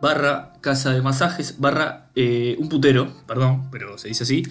barra 0.00 0.52
casa 0.60 0.92
de 0.92 1.02
masajes, 1.02 1.58
barra 1.58 2.08
eh, 2.14 2.54
un 2.60 2.68
putero, 2.68 3.12
perdón, 3.26 3.68
pero 3.72 3.98
se 3.98 4.06
dice 4.06 4.22
así, 4.22 4.44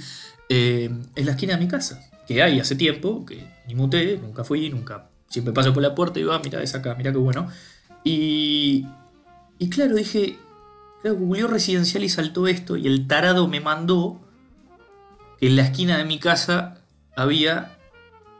eh, 0.50 0.90
en 1.16 1.26
la 1.26 1.32
esquina 1.32 1.54
de 1.54 1.60
mi 1.60 1.68
casa. 1.68 2.02
Que 2.28 2.44
hay 2.44 2.60
hace 2.60 2.76
tiempo, 2.76 3.26
que 3.26 3.44
ni 3.68 3.76
muté, 3.76 4.18
nunca 4.18 4.44
fui, 4.44 4.70
nunca. 4.70 5.10
Siempre 5.28 5.54
paso 5.54 5.74
por 5.74 5.82
la 5.82 5.96
puerta 5.96 6.20
y 6.20 6.24
digo, 6.24 6.34
ah, 6.34 6.42
mira, 6.44 6.62
es 6.62 6.76
acá, 6.76 6.96
mira 6.96 7.12
qué 7.12 7.18
bueno. 7.18 7.48
Y, 8.04 8.86
y 9.58 9.70
claro, 9.70 9.96
dije, 9.96 10.38
Claro, 11.02 11.16
googleó 11.18 11.48
residencial 11.48 12.04
y 12.04 12.10
saltó 12.10 12.48
esto 12.48 12.76
y 12.76 12.86
el 12.86 13.08
tarado 13.08 13.48
me 13.48 13.62
mandó 13.62 14.20
que 15.40 15.48
en 15.48 15.56
la 15.56 15.64
esquina 15.64 15.98
de 15.98 16.04
mi 16.04 16.20
casa 16.20 16.82
había 17.16 17.78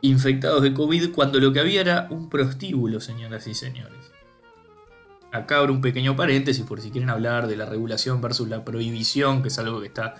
infectados 0.02 0.62
de 0.62 0.74
COVID 0.74 1.12
cuando 1.12 1.40
lo 1.40 1.52
que 1.52 1.60
había 1.60 1.80
era 1.80 2.08
un 2.10 2.28
prostíbulo, 2.28 3.00
señoras 3.00 3.46
y 3.46 3.54
señores. 3.54 4.12
Acá 5.32 5.58
abro 5.58 5.72
un 5.72 5.80
pequeño 5.80 6.16
paréntesis 6.16 6.64
por 6.64 6.80
si 6.80 6.90
quieren 6.90 7.08
hablar 7.08 7.46
de 7.46 7.56
la 7.56 7.64
regulación 7.64 8.20
versus 8.20 8.48
la 8.48 8.64
prohibición, 8.64 9.42
que 9.42 9.48
es 9.48 9.58
algo 9.58 9.80
que 9.80 9.86
está 9.86 10.16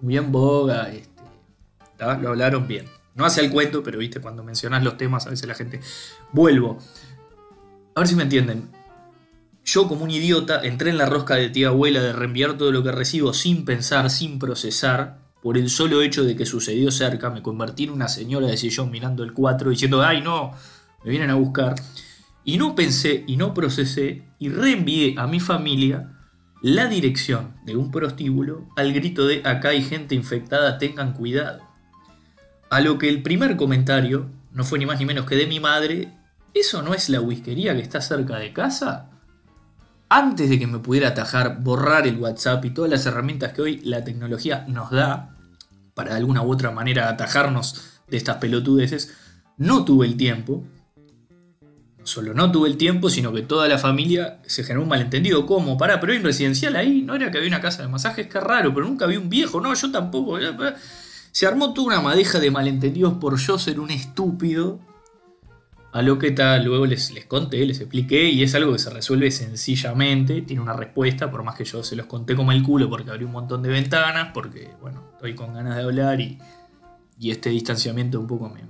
muy 0.00 0.16
en 0.16 0.32
boga. 0.32 0.90
Este, 0.90 1.15
lo 1.98 2.28
hablaron 2.28 2.66
bien. 2.66 2.86
No 3.14 3.24
hace 3.24 3.40
el 3.40 3.50
cuento, 3.50 3.82
pero 3.82 3.98
viste, 3.98 4.20
cuando 4.20 4.44
mencionas 4.44 4.84
los 4.84 4.96
temas 4.96 5.26
a 5.26 5.30
veces 5.30 5.48
la 5.48 5.54
gente... 5.54 5.80
Vuelvo. 6.32 6.78
A 7.94 8.00
ver 8.00 8.08
si 8.08 8.14
me 8.14 8.24
entienden. 8.24 8.68
Yo 9.64 9.88
como 9.88 10.04
un 10.04 10.10
idiota 10.10 10.60
entré 10.62 10.90
en 10.90 10.98
la 10.98 11.06
rosca 11.06 11.34
de 11.34 11.48
tía 11.48 11.68
abuela 11.68 12.00
de 12.00 12.12
reenviar 12.12 12.56
todo 12.56 12.70
lo 12.70 12.82
que 12.84 12.92
recibo 12.92 13.32
sin 13.32 13.64
pensar, 13.64 14.10
sin 14.10 14.38
procesar, 14.38 15.18
por 15.42 15.56
el 15.56 15.70
solo 15.70 16.02
hecho 16.02 16.24
de 16.24 16.36
que 16.36 16.46
sucedió 16.46 16.90
cerca, 16.90 17.30
me 17.30 17.42
convertí 17.42 17.84
en 17.84 17.90
una 17.90 18.08
señora 18.08 18.48
de 18.48 18.56
sillón 18.56 18.90
mirando 18.90 19.22
el 19.22 19.32
4 19.32 19.70
diciendo, 19.70 20.02
ay 20.02 20.20
no, 20.20 20.52
me 21.04 21.10
vienen 21.10 21.30
a 21.30 21.34
buscar. 21.34 21.74
Y 22.44 22.58
no 22.58 22.74
pensé 22.74 23.24
y 23.26 23.36
no 23.36 23.54
procesé 23.54 24.24
y 24.38 24.48
reenvié 24.48 25.14
a 25.18 25.26
mi 25.26 25.40
familia 25.40 26.12
la 26.62 26.86
dirección 26.86 27.54
de 27.64 27.76
un 27.76 27.90
prostíbulo 27.90 28.68
al 28.76 28.92
grito 28.92 29.26
de 29.26 29.42
acá 29.44 29.70
hay 29.70 29.82
gente 29.82 30.14
infectada, 30.14 30.78
tengan 30.78 31.12
cuidado. 31.12 31.65
A 32.70 32.80
lo 32.80 32.98
que 32.98 33.08
el 33.08 33.22
primer 33.22 33.56
comentario 33.56 34.30
no 34.52 34.64
fue 34.64 34.78
ni 34.78 34.86
más 34.86 34.98
ni 34.98 35.06
menos 35.06 35.26
que 35.26 35.36
de 35.36 35.46
mi 35.46 35.60
madre, 35.60 36.12
¿eso 36.54 36.82
no 36.82 36.94
es 36.94 37.08
la 37.08 37.20
whiskería 37.20 37.74
que 37.74 37.82
está 37.82 38.00
cerca 38.00 38.38
de 38.38 38.52
casa? 38.52 39.10
antes 40.08 40.48
de 40.48 40.58
que 40.58 40.66
me 40.66 40.78
pudiera 40.78 41.08
atajar, 41.08 41.58
borrar 41.60 42.06
el 42.06 42.18
WhatsApp 42.18 42.64
y 42.64 42.70
todas 42.70 42.90
las 42.90 43.06
herramientas 43.06 43.52
que 43.52 43.62
hoy 43.62 43.78
la 43.78 44.04
tecnología 44.04 44.64
nos 44.68 44.90
da 44.90 45.34
para 45.94 46.10
de 46.10 46.18
alguna 46.18 46.42
u 46.42 46.52
otra 46.52 46.70
manera 46.70 47.08
atajarnos 47.08 48.00
de 48.08 48.16
estas 48.16 48.36
pelotudeces, 48.36 49.14
no 49.56 49.84
tuve 49.84 50.06
el 50.06 50.16
tiempo. 50.16 50.64
Solo 52.04 52.34
no 52.34 52.52
tuve 52.52 52.68
el 52.68 52.76
tiempo, 52.76 53.10
sino 53.10 53.32
que 53.32 53.42
toda 53.42 53.66
la 53.66 53.78
familia 53.78 54.38
se 54.46 54.62
generó 54.62 54.82
un 54.82 54.88
malentendido. 54.88 55.44
¿Cómo? 55.44 55.76
Pará, 55.76 55.98
pero 55.98 56.14
un 56.14 56.22
residencial 56.22 56.76
ahí. 56.76 57.02
No 57.02 57.16
era 57.16 57.32
que 57.32 57.38
había 57.38 57.48
una 57.48 57.60
casa 57.60 57.82
de 57.82 57.88
masajes, 57.88 58.28
qué 58.28 58.38
raro, 58.38 58.72
pero 58.72 58.86
nunca 58.86 59.06
vi 59.06 59.16
un 59.16 59.28
viejo. 59.28 59.60
No, 59.60 59.74
yo 59.74 59.90
tampoco. 59.90 60.38
Se 61.36 61.46
armó 61.46 61.74
toda 61.74 61.88
una 61.88 62.00
madeja 62.00 62.40
de 62.40 62.50
malentendidos 62.50 63.18
por 63.18 63.36
yo 63.36 63.58
ser 63.58 63.78
un 63.78 63.90
estúpido 63.90 64.80
a 65.92 66.00
lo 66.00 66.18
que 66.18 66.30
tal, 66.30 66.64
luego 66.64 66.86
les, 66.86 67.12
les 67.12 67.26
conté, 67.26 67.66
les 67.66 67.78
expliqué 67.78 68.30
y 68.30 68.42
es 68.42 68.54
algo 68.54 68.72
que 68.72 68.78
se 68.78 68.88
resuelve 68.88 69.30
sencillamente, 69.30 70.40
tiene 70.40 70.62
una 70.62 70.72
respuesta, 70.72 71.30
por 71.30 71.42
más 71.42 71.54
que 71.54 71.66
yo 71.66 71.84
se 71.84 71.94
los 71.94 72.06
conté 72.06 72.34
como 72.34 72.52
el 72.52 72.62
culo 72.62 72.88
porque 72.88 73.10
abrí 73.10 73.26
un 73.26 73.32
montón 73.32 73.62
de 73.62 73.68
ventanas, 73.68 74.30
porque 74.32 74.70
bueno, 74.80 75.10
estoy 75.12 75.34
con 75.34 75.52
ganas 75.52 75.76
de 75.76 75.82
hablar 75.82 76.22
y, 76.22 76.38
este 77.20 77.50
distanciamiento 77.50 78.18
un 78.18 78.26
poco 78.26 78.48
me, 78.48 78.62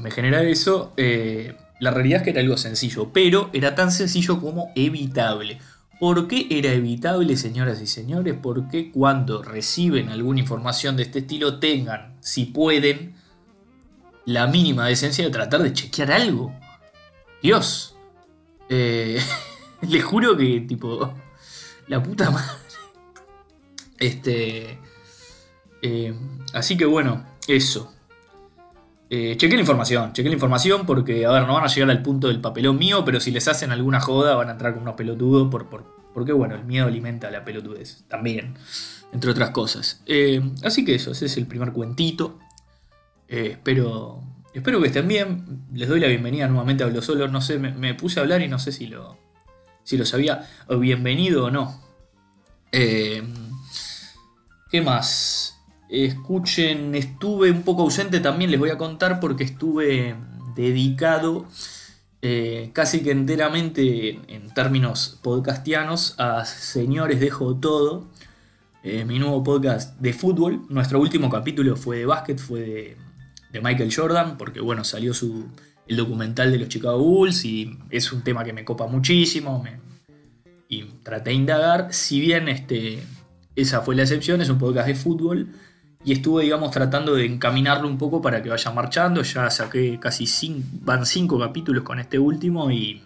me, 0.00 0.08
genera 0.12 0.44
eso. 0.44 0.92
Eh, 0.96 1.56
la 1.80 1.90
realidad 1.90 2.18
es 2.18 2.22
que 2.22 2.30
era 2.30 2.42
algo 2.42 2.56
sencillo, 2.56 3.10
pero 3.12 3.50
era 3.52 3.74
tan 3.74 3.90
sencillo 3.90 4.40
como 4.40 4.70
evitable. 4.76 5.58
¿Por 6.02 6.26
qué 6.26 6.48
era 6.50 6.72
evitable, 6.72 7.36
señoras 7.36 7.80
y 7.80 7.86
señores? 7.86 8.34
Porque 8.42 8.90
cuando 8.90 9.40
reciben 9.40 10.08
alguna 10.08 10.40
información 10.40 10.96
de 10.96 11.04
este 11.04 11.20
estilo 11.20 11.60
tengan, 11.60 12.16
si 12.18 12.46
pueden, 12.46 13.14
la 14.24 14.48
mínima 14.48 14.88
decencia 14.88 15.24
de 15.24 15.30
tratar 15.30 15.62
de 15.62 15.72
chequear 15.72 16.10
algo. 16.10 16.52
Dios. 17.40 17.94
Eh, 18.68 19.20
le 19.82 20.02
juro 20.02 20.36
que, 20.36 20.62
tipo, 20.62 21.14
la 21.86 22.02
puta 22.02 22.32
madre. 22.32 22.50
Este. 23.96 24.80
Eh, 25.82 26.14
así 26.52 26.76
que 26.76 26.84
bueno, 26.84 27.24
eso. 27.46 27.94
Eh, 29.14 29.36
la 29.38 29.60
información, 29.60 30.14
chequé 30.14 30.30
la 30.30 30.34
información 30.36 30.86
porque, 30.86 31.26
a 31.26 31.30
ver, 31.30 31.46
no 31.46 31.52
van 31.52 31.64
a 31.64 31.66
llegar 31.66 31.90
al 31.90 32.00
punto 32.00 32.28
del 32.28 32.40
papelón 32.40 32.78
mío, 32.78 33.04
pero 33.04 33.20
si 33.20 33.30
les 33.30 33.46
hacen 33.46 33.70
alguna 33.70 34.00
joda 34.00 34.34
van 34.36 34.48
a 34.48 34.52
entrar 34.52 34.72
con 34.72 34.84
unos 34.84 34.94
pelotudos 34.94 35.50
por, 35.50 35.68
por, 35.68 35.91
porque, 36.14 36.32
bueno, 36.32 36.54
el 36.54 36.64
miedo 36.64 36.86
alimenta 36.86 37.30
la 37.30 37.44
pelotudez 37.44 38.04
también, 38.08 38.54
entre 39.12 39.30
otras 39.30 39.50
cosas. 39.50 40.02
Eh, 40.06 40.42
así 40.62 40.84
que 40.84 40.94
eso, 40.94 41.12
ese 41.12 41.26
es 41.26 41.36
el 41.36 41.46
primer 41.46 41.72
cuentito. 41.72 42.38
Eh, 43.28 43.52
espero, 43.52 44.22
espero 44.54 44.80
que 44.80 44.88
estén 44.88 45.08
bien. 45.08 45.64
Les 45.72 45.88
doy 45.88 46.00
la 46.00 46.08
bienvenida 46.08 46.48
nuevamente 46.48 46.84
a 46.84 46.86
Hablo 46.86 47.02
Solo. 47.02 47.28
No 47.28 47.40
sé, 47.40 47.58
me, 47.58 47.94
puse 47.94 48.20
a 48.20 48.22
hablar 48.22 48.42
y 48.42 48.48
no 48.48 48.58
sé 48.58 48.72
si 48.72 48.86
lo, 48.86 49.18
si 49.84 49.96
lo 49.96 50.04
sabía. 50.04 50.48
Bienvenido 50.68 51.46
o 51.46 51.50
no. 51.50 51.80
Eh, 52.72 53.22
¿Qué 54.70 54.80
más? 54.80 55.58
Escuchen, 55.88 56.94
estuve 56.94 57.50
un 57.50 57.62
poco 57.62 57.82
ausente 57.82 58.20
también, 58.20 58.50
les 58.50 58.58
voy 58.58 58.70
a 58.70 58.78
contar 58.78 59.20
porque 59.20 59.44
estuve 59.44 60.14
dedicado 60.54 61.46
eh, 62.22 62.70
casi 62.72 63.02
que 63.02 63.10
enteramente 63.10 64.20
en 64.28 64.54
términos 64.54 65.18
podcastianos 65.22 66.14
a 66.18 66.44
Señores 66.44 67.20
Dejo 67.20 67.56
Todo, 67.56 68.06
mi 68.82 69.20
nuevo 69.20 69.44
podcast 69.44 69.96
de 70.00 70.12
fútbol. 70.12 70.62
Nuestro 70.68 70.98
último 70.98 71.30
capítulo 71.30 71.76
fue 71.76 71.98
de 71.98 72.06
básquet, 72.06 72.40
fue 72.40 72.60
de 72.60 72.96
de 73.52 73.60
Michael 73.60 73.94
Jordan, 73.94 74.38
porque 74.38 74.60
bueno, 74.60 74.82
salió 74.82 75.12
su, 75.12 75.46
el 75.86 75.96
documental 75.96 76.50
de 76.50 76.58
los 76.58 76.68
Chicago 76.68 76.98
Bulls 76.98 77.44
y 77.44 77.78
es 77.90 78.12
un 78.12 78.22
tema 78.22 78.44
que 78.44 78.52
me 78.52 78.64
copa 78.64 78.86
muchísimo 78.86 79.62
y 80.68 80.84
traté 81.02 81.30
de 81.30 81.36
indagar, 81.36 81.92
si 81.92 82.18
bien 82.18 82.48
este, 82.48 83.02
esa 83.54 83.82
fue 83.82 83.94
la 83.94 84.02
excepción, 84.02 84.40
es 84.40 84.48
un 84.48 84.58
podcast 84.58 84.88
de 84.88 84.94
fútbol 84.94 85.48
y 86.04 86.12
estuve, 86.12 86.44
digamos, 86.44 86.70
tratando 86.70 87.14
de 87.14 87.26
encaminarlo 87.26 87.88
un 87.88 87.98
poco 87.98 88.20
para 88.20 88.42
que 88.42 88.48
vaya 88.48 88.70
marchando, 88.72 89.22
ya 89.22 89.48
saqué 89.50 89.98
casi 90.00 90.26
cinco, 90.26 90.68
van 90.82 91.06
cinco 91.06 91.38
capítulos 91.38 91.84
con 91.84 92.00
este 92.00 92.18
último 92.18 92.70
y, 92.70 93.02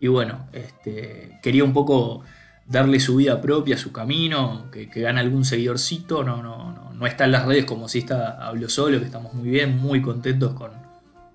y 0.00 0.08
bueno, 0.08 0.48
este, 0.52 1.38
quería 1.42 1.64
un 1.64 1.72
poco 1.72 2.22
darle 2.66 3.00
su 3.00 3.16
vida 3.16 3.40
propia, 3.40 3.78
su 3.78 3.92
camino, 3.92 4.70
que, 4.70 4.86
gane 4.86 5.20
algún 5.20 5.44
seguidorcito, 5.44 6.22
no, 6.22 6.42
no, 6.42 6.72
no, 6.72 6.92
no 6.92 7.06
está 7.06 7.24
en 7.24 7.32
las 7.32 7.46
redes 7.46 7.64
como 7.64 7.88
si 7.88 8.00
está 8.00 8.46
Hablo 8.46 8.68
Solo, 8.68 8.98
que 8.98 9.06
estamos 9.06 9.32
muy 9.32 9.48
bien, 9.48 9.78
muy 9.78 10.02
contentos 10.02 10.52
con, 10.52 10.72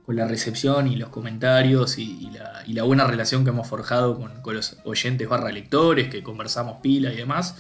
con 0.06 0.16
la 0.16 0.28
recepción 0.28 0.88
y 0.88 0.96
los 0.96 1.10
comentarios 1.10 1.98
y, 1.98 2.30
la, 2.68 2.84
buena 2.84 3.08
relación 3.08 3.44
que 3.44 3.52
hemos 3.52 3.68
forjado 3.68 4.20
con, 4.20 4.54
los 4.54 4.78
oyentes 4.84 5.28
barra 5.28 5.52
lectores, 5.52 6.10
que 6.10 6.22
conversamos 6.22 6.78
pila 6.82 7.12
y 7.12 7.16
demás. 7.16 7.56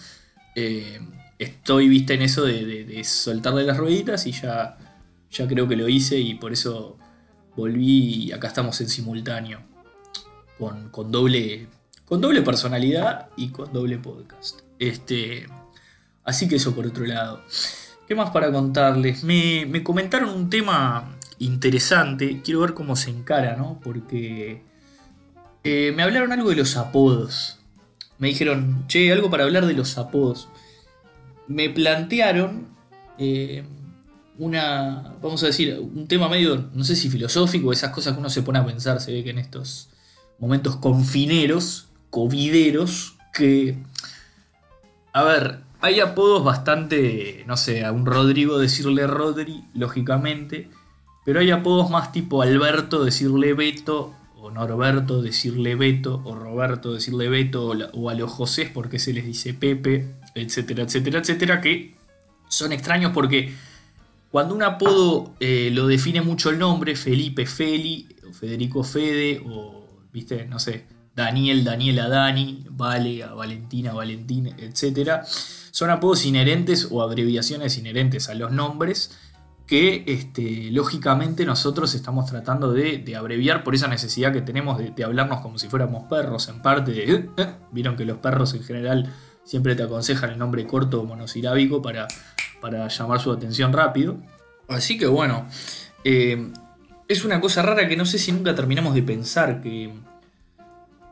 Eh, 0.55 0.99
estoy, 1.39 1.87
viste, 1.87 2.13
en 2.13 2.21
eso 2.21 2.43
de, 2.43 3.03
soltarle 3.03 3.63
las 3.63 3.77
rueditas 3.77 4.25
y 4.27 4.31
ya, 4.31 4.77
ya 5.31 5.47
creo 5.47 5.67
que 5.67 5.75
lo 5.75 5.87
hice 5.87 6.19
y 6.19 6.35
por 6.35 6.53
eso 6.53 6.97
volví 7.55 8.25
y 8.25 8.31
acá 8.31 8.47
estamos 8.47 8.79
en 8.81 8.89
simultáneo. 8.89 9.61
Con, 10.59 11.11
doble, 11.11 11.67
con 12.05 12.21
doble 12.21 12.41
personalidad 12.41 13.29
y 13.35 13.49
con 13.49 13.73
doble 13.73 13.97
podcast. 13.97 14.61
Este, 14.79 15.45
así 16.23 16.47
que 16.47 16.55
eso 16.55 16.73
por 16.73 16.87
otro 16.87 17.05
lado. 17.05 17.43
¿Qué 18.07 18.15
más 18.15 18.29
para 18.29 18.49
contarles? 18.51 19.25
Me, 19.25 19.65
me 19.65 19.83
comentaron 19.83 20.29
un 20.29 20.49
tema 20.49 21.17
interesante. 21.39 22.41
Quiero 22.43 22.61
ver 22.61 22.73
cómo 22.73 22.95
se 22.95 23.09
encara, 23.09 23.57
¿no? 23.57 23.79
Porque 23.83 24.63
eh, 25.63 25.93
me 25.95 26.03
hablaron 26.03 26.31
algo 26.31 26.49
de 26.49 26.55
los 26.55 26.75
apodos. 26.77 27.59
Me 28.17 28.29
dijeron, 28.29 28.85
che, 28.87 29.11
algo 29.11 29.29
para 29.29 29.43
hablar 29.43 29.65
de 29.65 29.73
los 29.73 29.97
apodos. 29.97 30.49
Me 31.47 31.69
plantearon 31.69 32.67
eh, 33.17 33.63
una, 34.37 35.15
vamos 35.21 35.43
a 35.43 35.47
decir, 35.47 35.79
un 35.79 36.07
tema 36.07 36.29
medio, 36.29 36.69
no 36.73 36.83
sé 36.83 36.95
si 36.95 37.09
filosófico, 37.09 37.71
esas 37.71 37.91
cosas 37.91 38.13
que 38.13 38.19
uno 38.19 38.29
se 38.29 38.41
pone 38.41 38.59
a 38.59 38.65
pensar, 38.65 38.99
se 38.99 39.13
ve 39.13 39.23
que 39.23 39.29
en 39.29 39.39
estos 39.39 39.89
momentos 40.39 40.75
confineros, 40.77 41.87
covideros, 42.09 43.15
que, 43.33 43.77
a 45.11 45.23
ver, 45.23 45.59
hay 45.81 45.99
apodos 45.99 46.43
bastante, 46.43 47.43
no 47.47 47.57
sé, 47.57 47.85
a 47.85 47.91
un 47.91 48.05
Rodrigo 48.05 48.57
decirle 48.57 49.05
Rodri, 49.05 49.63
lógicamente, 49.73 50.69
pero 51.25 51.39
hay 51.39 51.51
apodos 51.51 51.89
más 51.89 52.11
tipo 52.11 52.41
Alberto 52.41 53.03
decirle 53.03 53.53
Beto, 53.53 54.13
o 54.43 54.51
Norberto 54.51 55.21
decirle 55.21 55.75
Beto, 55.75 56.21
o 56.25 56.35
Roberto 56.35 56.93
decirle 56.93 57.29
Beto, 57.29 57.71
o, 57.93 58.09
a 58.09 58.13
los 58.13 58.29
José 58.29 58.69
porque 58.73 58.99
se 58.99 59.13
les 59.13 59.25
dice 59.25 59.53
Pepe, 59.53 60.15
etcétera, 60.35 60.83
etcétera, 60.83 61.19
etcétera, 61.19 61.61
que 61.61 61.95
son 62.49 62.73
extraños 62.73 63.13
porque 63.13 63.53
cuando 64.29 64.53
un 64.53 64.63
apodo 64.63 65.33
eh, 65.39 65.69
lo 65.71 65.87
define 65.87 66.21
mucho 66.21 66.49
el 66.49 66.59
nombre, 66.59 66.97
Felipe 66.97 67.45
Feli, 67.45 68.09
o 68.29 68.33
Federico 68.33 68.83
Fede, 68.83 69.41
o, 69.45 69.87
viste, 70.11 70.45
no 70.45 70.59
sé, 70.59 70.87
Daniel, 71.15 71.63
Daniela 71.63 72.09
Dani, 72.09 72.65
Vale, 72.69 73.23
a 73.23 73.33
Valentina, 73.33 73.93
Valentín, 73.93 74.47
etcétera, 74.57 75.23
son 75.25 75.89
apodos 75.89 76.25
inherentes 76.25 76.89
o 76.91 77.01
abreviaciones 77.01 77.77
inherentes 77.77 78.27
a 78.27 78.33
los 78.33 78.51
nombres 78.51 79.17
que 79.67 80.03
este, 80.07 80.69
lógicamente 80.71 81.45
nosotros 81.45 81.95
estamos 81.95 82.25
tratando 82.29 82.73
de, 82.73 83.15
abreviar 83.15 83.63
por 83.63 83.75
esa 83.75 83.87
necesidad 83.87 84.33
que 84.33 84.41
tenemos 84.41 84.77
de, 84.77 85.03
hablarnos 85.03 85.41
como 85.41 85.57
si 85.57 85.67
fuéramos 85.67 86.03
perros, 86.09 86.49
en 86.49 86.61
parte 86.61 86.91
de... 86.91 87.03
Eh, 87.03 87.29
eh, 87.37 87.47
vieron 87.71 87.95
que 87.95 88.05
los 88.05 88.17
perros 88.17 88.53
en 88.53 88.63
general 88.63 89.13
siempre 89.43 89.75
te 89.75 89.83
aconsejan 89.83 90.31
el 90.31 90.37
nombre 90.37 90.65
corto 90.67 91.01
o 91.01 91.05
monosilábico 91.05 91.81
para, 91.81 92.07
para 92.61 92.87
llamar 92.87 93.19
su 93.19 93.31
atención 93.31 93.71
rápido. 93.73 94.17
Así 94.67 94.97
que 94.97 95.07
bueno, 95.07 95.47
eh, 96.03 96.51
es 97.07 97.23
una 97.23 97.39
cosa 97.39 97.61
rara 97.61 97.87
que 97.87 97.97
no 97.97 98.05
sé 98.05 98.17
si 98.17 98.31
nunca 98.31 98.55
terminamos 98.55 98.93
de 98.93 99.03
pensar 99.03 99.61
que... 99.61 99.93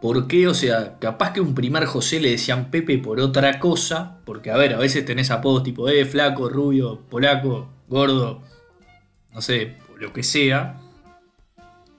¿Por 0.02 0.28
qué? 0.28 0.48
O 0.48 0.54
sea, 0.56 0.98
capaz 0.98 1.32
que 1.32 1.42
un 1.42 1.54
primer 1.54 1.86
José 1.86 2.20
le 2.20 2.32
decían 2.32 2.72
Pepe 2.72 2.98
por 2.98 3.20
otra 3.20 3.60
cosa, 3.60 4.18
porque 4.26 4.50
a 4.50 4.58
ver, 4.58 4.74
a 4.74 4.80
veces 4.80 5.06
tenés 5.06 5.30
apodos 5.30 5.62
tipo, 5.62 5.88
eh, 5.88 6.06
flaco, 6.06 6.50
rubio, 6.50 7.02
polaco, 7.08 7.70
gordo, 7.88 8.42
no 9.32 9.42
sé, 9.42 9.78
lo 10.00 10.12
que 10.12 10.24
sea. 10.24 10.82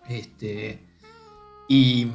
Este. 0.09 0.81
Y. 1.69 2.09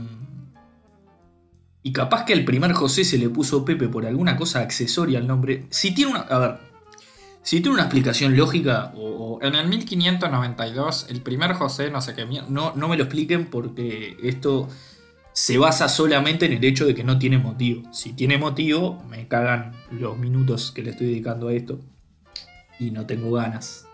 Y 1.84 1.94
capaz 1.94 2.26
que 2.26 2.34
al 2.34 2.44
primer 2.44 2.74
José 2.74 3.06
se 3.06 3.18
le 3.18 3.30
puso 3.30 3.64
Pepe 3.64 3.88
por 3.88 4.06
alguna 4.06 4.36
cosa 4.36 4.60
accesoria 4.60 5.20
al 5.20 5.28
nombre. 5.28 5.68
Si 5.70 5.96
tiene 5.96 6.12
una. 6.12 6.20
A 6.22 6.40
ver. 6.40 6.58
Si 7.44 7.62
tiene 7.62 7.76
una 7.76 7.84
explicación 7.84 8.36
lógica, 8.36 8.92
o, 8.98 9.40
en 9.42 9.56
el 9.56 9.70
1592, 9.70 11.08
el 11.10 11.22
primer 11.22 11.54
José, 11.54 11.90
no 11.90 12.02
sé 12.02 12.14
qué, 12.14 12.26
no, 12.26 12.74
no 12.76 12.88
me 12.90 12.98
lo 12.98 13.04
expliquen 13.04 13.46
porque 13.46 14.18
esto 14.22 14.68
se 15.38 15.60
basa 15.60 15.88
solamente 15.88 16.48
en 16.48 16.54
el 16.54 16.66
hecho 16.66 16.88
de 16.88 16.96
que 16.96 17.04
no 17.04 17.20
tiene 17.20 17.38
motivo. 17.38 17.84
Si 17.94 18.14
tiene 18.14 18.40
motivo, 18.40 19.04
me 19.08 19.28
cagan 19.28 19.76
los 19.92 20.18
minutos 20.18 20.72
que 20.72 20.82
le 20.82 20.90
estoy 20.90 21.06
dedicando 21.06 21.50
a 21.50 21.54
esto 21.54 21.80
y 22.80 22.90
no 22.90 23.06
tengo 23.06 23.32
ganas. 23.32 23.86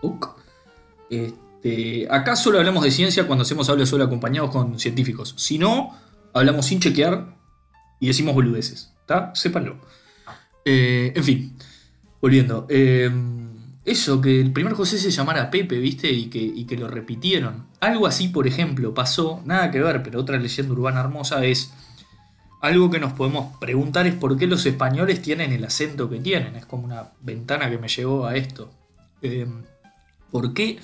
Este, 1.10 2.06
acá 2.10 2.34
solo 2.34 2.60
hablamos 2.60 2.82
de 2.82 2.90
ciencia 2.90 3.26
cuando 3.26 3.42
hacemos 3.42 3.68
hablo 3.68 3.84
solo 3.84 4.04
acompañados 4.04 4.50
con 4.50 4.78
científicos. 4.78 5.34
Si 5.36 5.58
no, 5.58 5.94
hablamos 6.32 6.64
sin 6.64 6.80
chequear 6.80 7.36
y 8.00 8.06
decimos 8.06 8.34
boludeces. 8.34 8.94
¿Está? 9.00 9.34
Sépanlo. 9.34 9.76
Eh, 10.64 11.12
en 11.14 11.24
fin, 11.24 11.58
volviendo. 12.22 12.66
Eh, 12.70 13.10
eso, 13.84 14.20
que 14.20 14.40
el 14.40 14.52
primer 14.52 14.72
José 14.72 14.98
se 14.98 15.10
llamara 15.10 15.50
Pepe, 15.50 15.78
¿viste? 15.78 16.10
Y 16.10 16.26
que, 16.28 16.76
lo 16.76 16.88
repitieron. 16.88 17.66
Algo 17.80 18.06
así, 18.06 18.28
por 18.28 18.46
ejemplo, 18.46 18.94
pasó, 18.94 19.42
nada 19.44 19.70
que 19.70 19.80
ver, 19.80 20.02
pero 20.02 20.20
otra 20.20 20.38
leyenda 20.38 20.72
urbana 20.72 21.00
hermosa 21.00 21.44
es 21.44 21.72
algo 22.62 22.90
que 22.90 22.98
nos 22.98 23.12
podemos 23.12 23.56
preguntar 23.58 24.06
es 24.06 24.14
por 24.14 24.38
qué 24.38 24.46
los 24.46 24.64
españoles 24.64 25.20
tienen 25.20 25.52
el 25.52 25.64
acento 25.64 26.08
que 26.08 26.18
tienen. 26.18 26.56
Es 26.56 26.64
como 26.64 26.84
una 26.84 27.10
ventana 27.20 27.68
que 27.68 27.76
me 27.76 27.88
llevó 27.88 28.26
a 28.26 28.36
esto. 28.36 28.72
Em, 29.20 29.64
¿Por 30.30 30.54
qué 30.54 30.78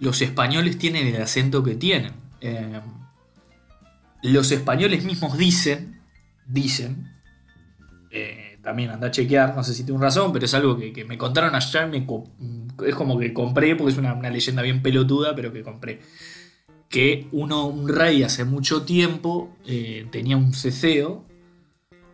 los 0.00 0.22
españoles 0.22 0.78
tienen 0.78 1.06
el 1.08 1.20
acento 1.20 1.62
que 1.62 1.74
tienen? 1.74 2.14
Em, 2.40 2.80
los 4.22 4.50
españoles 4.50 5.04
mismos 5.04 5.36
dicen, 5.36 6.00
dicen, 6.46 7.12
eh, 8.10 8.45
también 8.66 8.90
anda 8.90 9.06
a 9.06 9.10
chequear, 9.10 9.56
no 9.56 9.64
sé 9.64 9.72
si 9.72 9.84
tengo 9.84 9.98
razón, 9.98 10.32
pero 10.32 10.44
es 10.44 10.52
algo 10.52 10.76
que, 10.76 11.04
me 11.04 11.16
contaron 11.16 11.54
allá 11.54 11.88
y 11.90 12.06
es 12.84 12.94
como 12.94 13.18
que 13.18 13.32
compré, 13.32 13.76
porque 13.76 13.92
es 13.92 13.98
una, 13.98 14.12
una 14.12 14.28
leyenda 14.28 14.60
bien 14.60 14.82
pelotuda, 14.82 15.34
pero 15.34 15.52
que 15.52 15.62
compré 15.62 16.00
que 16.88 17.28
uno, 17.32 17.66
un 17.66 17.88
rey 17.88 18.22
hace 18.22 18.44
mucho 18.44 18.82
tiempo 18.82 19.54
eh, 19.66 20.06
tenía 20.10 20.36
un 20.36 20.52
ceseo 20.52 21.24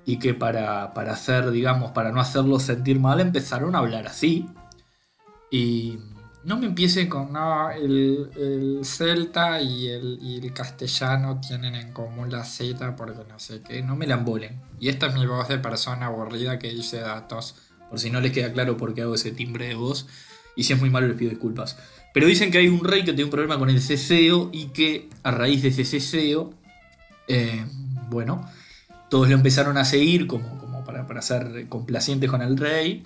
y 0.04 0.18
que 0.18 0.34
para, 0.34 0.84
hacer, 0.84 1.50
digamos, 1.50 1.92
para 1.92 2.12
no 2.12 2.20
hacerlo 2.20 2.58
sentir 2.58 2.98
mal, 2.98 3.20
empezaron 3.20 3.74
a 3.74 3.78
hablar 3.78 4.06
así. 4.06 4.46
Y 5.50 5.98
no 6.44 6.58
me 6.58 6.66
empiecen 6.66 7.08
con, 7.08 7.32
no, 7.32 7.70
el, 7.70 8.80
celta 8.84 9.60
y 9.60 9.88
el, 9.88 10.52
castellano 10.52 11.40
tienen 11.40 11.74
en 11.74 11.92
común 11.92 12.30
la 12.30 12.44
Z 12.44 12.96
porque 12.96 13.20
no 13.28 13.38
sé 13.38 13.62
qué, 13.62 13.82
no 13.82 13.96
me 13.96 14.06
la 14.06 14.14
embolen. 14.14 14.60
Y 14.80 14.88
esta 14.88 15.06
es 15.06 15.14
mi 15.14 15.26
voz 15.26 15.48
de 15.48 15.58
persona 15.58 16.06
aburrida 16.06 16.58
que 16.58 16.68
dice 16.70 17.00
datos, 17.00 17.54
por 17.88 18.00
si 18.00 18.10
no 18.10 18.20
les 18.20 18.32
queda 18.32 18.52
claro 18.52 18.76
por 18.76 18.94
qué 18.94 19.02
hago 19.02 19.14
ese 19.14 19.30
timbre 19.30 19.68
de 19.68 19.74
voz. 19.74 20.06
Y 20.56 20.64
si 20.64 20.72
es 20.72 20.80
muy 20.80 20.90
malo 20.90 21.08
les 21.08 21.16
pido 21.16 21.30
disculpas. 21.30 21.78
Pero 22.12 22.26
dicen 22.26 22.50
que 22.50 22.58
hay 22.58 22.68
un 22.68 22.84
rey 22.84 23.00
que 23.04 23.12
tiene 23.12 23.24
un 23.24 23.30
problema 23.30 23.58
con 23.58 23.70
el 23.70 23.80
ceseo 23.80 24.50
y 24.52 24.66
que 24.66 25.08
a 25.22 25.30
raíz 25.30 25.62
de 25.62 25.68
ese 25.68 25.84
ceseo, 25.84 26.52
eh, 27.28 27.64
bueno, 28.10 28.46
todos 29.08 29.28
lo 29.28 29.34
empezaron 29.34 29.78
a 29.78 29.84
seguir 29.84 30.26
como, 30.26 30.58
como 30.58 30.84
para, 30.84 31.06
para 31.06 31.22
ser 31.22 31.68
complacientes 31.68 32.30
con 32.30 32.42
el 32.42 32.58
rey 32.58 33.04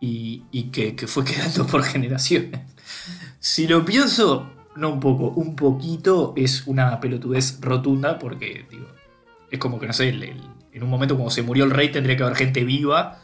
y, 0.00 0.70
que, 0.72 1.06
fue 1.06 1.24
quedando 1.26 1.66
por 1.66 1.82
generaciones. 1.82 2.60
Si 3.38 3.66
lo 3.66 3.84
pienso, 3.84 4.50
no 4.76 4.90
un 4.90 5.00
poco, 5.00 5.28
un 5.28 5.56
poquito 5.56 6.32
es 6.36 6.66
una 6.66 7.00
pelotudez 7.00 7.60
rotunda 7.60 8.18
porque, 8.18 8.66
digo, 8.70 8.86
es 9.50 9.58
como 9.58 9.78
que, 9.78 9.86
no 9.86 9.92
sé, 9.92 10.08
en 10.08 10.82
un 10.82 10.90
momento 10.90 11.16
como 11.16 11.30
se 11.30 11.42
murió 11.42 11.64
el 11.64 11.70
rey 11.70 11.90
tendría 11.90 12.16
que 12.16 12.22
haber 12.22 12.36
gente 12.36 12.64
viva 12.64 13.18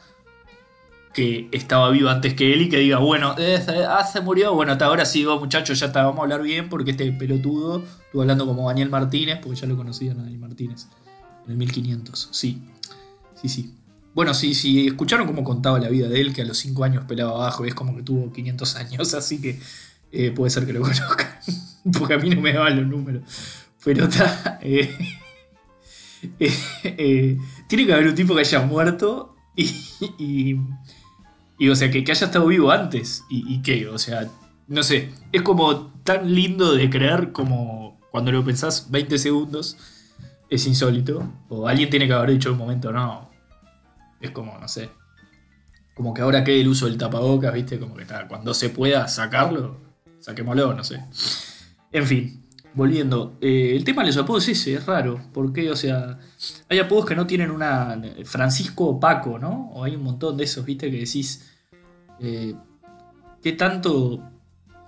que 1.17 1.49
estaba 1.51 1.89
vivo 1.91 2.11
antes 2.11 2.35
que 2.35 2.53
él 2.53 2.63
y 2.63 2.69
que 2.69 2.77
diga, 2.77 2.99
bueno, 2.99 3.35
eh, 3.39 3.65
ah, 3.89 4.05
se 4.05 4.21
murió, 4.21 4.53
bueno, 4.53 4.73
hasta 4.73 4.85
ahora 4.85 5.07
sí, 5.07 5.25
muchachos, 5.25 5.81
ya 5.81 5.87
está, 5.87 6.05
vamos 6.05 6.19
a 6.19 6.23
hablar 6.25 6.43
bien 6.43 6.69
porque 6.69 6.91
este 6.91 7.11
pelotudo 7.11 7.83
estuvo 8.05 8.21
hablando 8.21 8.45
como 8.45 8.69
Daniel 8.69 8.91
Martínez, 8.91 9.39
porque 9.43 9.59
ya 9.59 9.67
lo 9.67 9.79
conocían 9.79 10.21
a 10.21 10.25
Daniel 10.25 10.41
Martínez, 10.41 10.89
en 11.47 11.53
el 11.53 11.57
1500, 11.57 12.29
sí, 12.33 12.61
sí, 13.35 13.49
sí. 13.49 13.75
Bueno, 14.17 14.35
sí, 14.35 14.53
sí, 14.55 14.89
escucharon 14.89 15.29
cómo 15.29 15.45
contaba 15.45 15.79
la 15.79 15.89
vida 15.89 16.09
de 16.09 16.21
él, 16.21 16.33
que 16.35 16.43
a 16.43 16.45
los 16.45 16.59
5 16.59 16.83
años 16.83 17.05
pelaba 17.05 17.33
abajo 17.33 17.65
y 17.65 17.69
es 17.69 17.75
como 17.77 17.95
que 17.95 18.03
tuvo 18.03 18.33
500 18.33 18.75
años, 18.77 19.15
así 19.15 19.41
que 19.41 19.61
eh, 20.11 20.33
puede 20.33 20.51
ser 20.51 20.67
que 20.67 20.73
lo 20.73 20.81
conozcan, 20.83 21.29
porque 21.97 22.15
a 22.15 22.19
mí 22.19 22.31
no 22.31 22.41
me 22.41 22.53
daban 22.53 22.77
los 22.77 22.87
números. 22.89 23.23
Pero 23.85 24.07
está... 24.07 24.59
Eh, 26.41 27.39
tiene 27.69 27.87
que 27.87 27.93
haber 27.93 28.09
un 28.09 28.15
tipo 28.15 28.35
que 28.35 28.41
haya 28.41 28.61
muerto 28.63 29.37
y 29.55 30.59
y 31.59 31.69
o 31.69 31.77
sea, 31.77 31.91
que, 31.91 32.05
que 32.05 32.13
haya 32.13 32.27
estado 32.27 32.47
vivo 32.47 32.71
antes. 32.71 33.25
Y, 33.29 33.55
y 33.55 33.63
que, 33.63 33.89
o 33.89 33.99
sea, 33.99 34.29
no 34.69 34.83
sé. 34.83 35.11
Es 35.33 35.43
como 35.43 35.93
tan 36.05 36.35
lindo 36.35 36.75
de 36.75 36.91
creer 36.91 37.33
como 37.33 38.01
cuando 38.11 38.33
lo 38.33 38.45
pensás 38.45 38.91
20 38.91 39.19
segundos. 39.19 39.77
Es 40.51 40.67
insólito. 40.67 41.33
O 41.49 41.67
alguien 41.67 41.91
tiene 41.91 42.07
que 42.07 42.13
haber 42.13 42.31
dicho 42.31 42.51
en 42.51 42.55
un 42.55 42.59
momento, 42.59 42.93
no. 42.93 43.26
Es 44.21 44.31
como, 44.31 44.59
no 44.59 44.69
sé. 44.69 44.91
Como 45.95 46.13
que 46.13 46.23
ahora 46.23 46.45
quede 46.45 46.61
el 46.61 46.69
uso 46.69 46.87
del 46.87 46.99
tapabocas, 46.99 47.55
¿viste? 47.55 47.79
Como 47.79 47.95
que 47.95 48.03
está, 48.03 48.29
cuando 48.29 48.53
se 48.55 48.71
pueda 48.71 49.09
sacarlo, 49.09 49.79
saquémoslo, 50.21 50.75
no 50.75 50.85
sé. 50.85 51.03
En 51.93 52.07
fin, 52.07 52.45
volviendo. 52.75 53.39
eh, 53.41 53.75
el 53.75 53.85
tema 53.85 54.03
de 54.03 54.09
los 54.09 54.17
apodos 54.19 54.49
es 54.49 54.59
ese, 54.61 54.75
es 54.75 54.87
raro. 54.87 55.21
Porque, 55.33 55.71
o 55.71 55.77
sea, 55.77 56.19
hay 56.69 56.79
apodos 56.79 57.07
que 57.07 57.17
no 57.17 57.27
tienen 57.27 57.51
una. 57.51 58.01
Francisco 58.25 58.87
o 58.87 59.01
Paco, 59.01 59.39
¿no? 59.39 59.71
O 59.73 59.85
hay 59.85 59.97
un 59.97 60.03
montón 60.03 60.37
de 60.37 60.45
esos, 60.45 60.65
viste, 60.65 60.91
que 60.91 60.99
decís. 60.99 61.51
eh, 62.21 62.55
¿Qué 63.43 63.53
tanto 63.53 64.23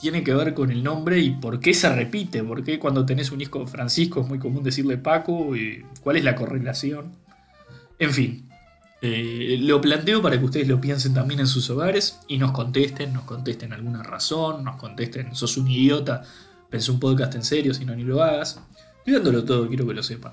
tiene 0.01 0.25
que 0.25 0.35
ver 0.35 0.53
con 0.55 0.71
el 0.71 0.83
nombre 0.83 1.21
y 1.21 1.31
por 1.31 1.61
qué 1.61 1.73
se 1.75 1.89
repite? 1.95 2.43
¿Por 2.43 2.65
qué 2.65 2.79
cuando 2.79 3.07
tenés 3.07 3.31
un 3.31 3.41
hijo 3.41 3.67
Francisco 3.67 4.21
es 4.21 4.29
muy 4.29 4.39
común 4.39 4.63
decirle 4.65 4.99
Paco? 4.99 5.55
y 5.57 5.85
¿Cuál 6.03 6.17
es 6.17 6.25
la 6.25 6.35
correlación? 6.35 7.13
En 8.01 8.11
fin, 8.11 8.48
eh, 9.01 9.59
lo 9.61 9.81
planteo 9.81 10.21
para 10.21 10.39
que 10.39 10.45
ustedes 10.45 10.67
lo 10.67 10.81
piensen 10.81 11.15
también 11.15 11.41
en 11.41 11.47
sus 11.47 11.71
hogares 11.71 12.19
y 12.27 12.39
nos 12.39 12.51
contesten, 12.51 13.13
nos 13.13 13.25
contesten 13.25 13.73
alguna 13.73 14.03
razón, 14.03 14.65
nos 14.65 14.77
contesten, 14.77 15.35
sos 15.37 15.57
un 15.57 15.71
idiota, 15.71 16.23
pensé 16.69 16.91
un 16.91 16.99
podcast 16.99 17.35
en 17.37 17.45
serio, 17.45 17.75
si 17.75 17.85
no 17.85 17.95
ni 17.95 18.03
lo 18.03 18.23
hagas. 18.23 18.61
Estoy 18.99 19.15
dándolo 19.15 19.45
todo, 19.45 19.69
quiero 19.69 19.87
que 19.87 19.95
lo 19.95 20.03
sepan. 20.03 20.33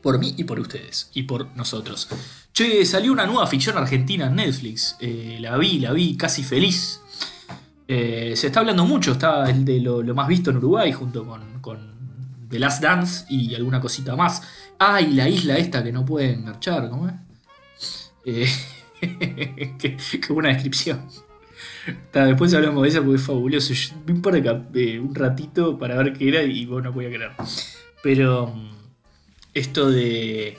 Por 0.00 0.18
mí 0.18 0.34
y 0.36 0.44
por 0.44 0.60
ustedes, 0.60 1.10
y 1.14 1.24
por 1.24 1.54
nosotros. 1.56 2.08
Che, 2.52 2.84
salió 2.84 3.12
una 3.12 3.26
nueva 3.26 3.46
ficción 3.46 3.76
argentina 3.76 4.26
en 4.26 4.36
Netflix. 4.36 4.96
Eh, 5.00 5.38
la 5.40 5.56
vi, 5.56 5.78
la 5.78 5.92
vi, 5.92 6.16
casi 6.16 6.42
feliz. 6.42 7.00
Eh, 7.86 8.32
se 8.34 8.46
está 8.46 8.60
hablando 8.60 8.84
mucho, 8.86 9.12
está 9.12 9.48
el 9.50 9.64
de 9.64 9.80
lo, 9.80 10.02
más 10.14 10.28
visto 10.28 10.50
en 10.50 10.56
Uruguay 10.56 10.92
junto 10.92 11.26
con, 11.26 11.60
con 11.60 11.94
The 12.48 12.58
Last 12.58 12.82
Dance 12.82 13.26
y 13.28 13.54
alguna 13.54 13.80
cosita 13.80 14.16
más. 14.16 14.42
Ah, 14.78 15.00
y 15.00 15.12
la 15.12 15.28
isla 15.28 15.56
esta 15.56 15.82
que 15.84 15.92
no 15.92 16.04
pueden 16.04 16.44
marchar, 16.44 16.88
¿cómo 16.88 17.08
es? 17.08 17.14
Eh, 18.24 18.46
qué, 19.78 19.96
buena 20.30 20.50
descripción. 20.50 21.06
Ta, 22.10 22.26
después 22.26 22.54
hablamos 22.54 22.82
de 22.82 22.88
esa 22.88 23.00
porque 23.00 23.16
es 23.16 23.22
fabuloso. 23.22 23.74
Yo 23.74 23.94
vi 24.06 24.12
un 24.12 24.22
par 24.22 24.40
de 24.42 25.00
un 25.00 25.14
ratito 25.14 25.78
para 25.78 25.96
ver 25.96 26.12
qué 26.12 26.28
era 26.28 26.42
y 26.42 26.64
vos 26.66 26.82
no 26.82 26.92
podía 26.92 27.10
creer. 27.10 27.32
Pero 28.02 28.48
mm, 28.48 28.70
esto 29.52 29.90
de, 29.90 30.56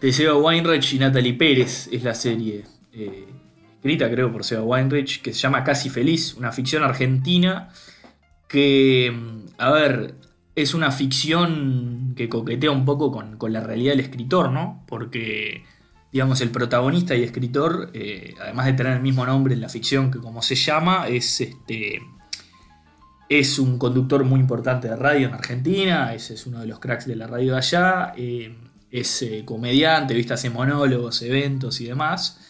de 0.00 0.12
Seba 0.12 0.36
Weinreich 0.36 0.92
y 0.94 0.98
Natalie 0.98 1.34
Pérez 1.34 1.88
es 1.92 2.02
la 2.02 2.14
serie. 2.14 2.64
eh, 2.92 3.26
escrita 3.76 4.10
creo 4.10 4.30
por 4.30 4.44
Seba 4.44 4.62
Weinreich, 4.62 5.22
que 5.22 5.32
se 5.32 5.40
llama 5.40 5.64
Casi 5.64 5.88
Feliz, 5.88 6.34
una 6.34 6.52
ficción 6.52 6.82
argentina 6.82 7.70
que, 8.46 9.10
mm, 9.10 9.46
a 9.58 9.70
ver, 9.70 10.14
es 10.54 10.74
una 10.74 10.90
ficción 10.90 12.14
que 12.16 12.28
coquetea 12.28 12.70
un 12.70 12.84
poco 12.84 13.12
con, 13.12 13.38
con 13.38 13.52
la 13.52 13.60
realidad 13.60 13.92
del 13.92 14.00
escritor, 14.00 14.50
¿no? 14.50 14.84
Porque, 14.86 15.64
digamos, 16.12 16.40
el 16.40 16.50
protagonista 16.50 17.14
y 17.14 17.22
escritor, 17.22 17.90
eh, 17.94 18.34
además 18.40 18.66
de 18.66 18.72
tener 18.72 18.94
el 18.94 19.02
mismo 19.02 19.24
nombre 19.24 19.54
en 19.54 19.60
la 19.60 19.68
ficción 19.68 20.10
que 20.10 20.18
como 20.18 20.42
se 20.42 20.54
llama, 20.54 21.08
es 21.08 21.40
este... 21.40 22.00
Es 23.28 23.60
un 23.60 23.78
conductor 23.78 24.24
muy 24.24 24.40
importante 24.40 24.88
de 24.88 24.96
radio 24.96 25.28
en 25.28 25.34
Argentina, 25.34 26.12
ese 26.12 26.34
es 26.34 26.48
uno 26.48 26.58
de 26.58 26.66
los 26.66 26.80
cracks 26.80 27.06
de 27.06 27.14
la 27.14 27.28
radio 27.28 27.52
de 27.52 27.58
allá, 27.58 28.12
eh, 28.16 28.56
es 28.90 29.22
eh, 29.22 29.44
comediante, 29.44 30.14
viste, 30.14 30.34
hace 30.34 30.50
monólogos, 30.50 31.22
eventos 31.22 31.80
y 31.80 31.84
demás, 31.84 32.40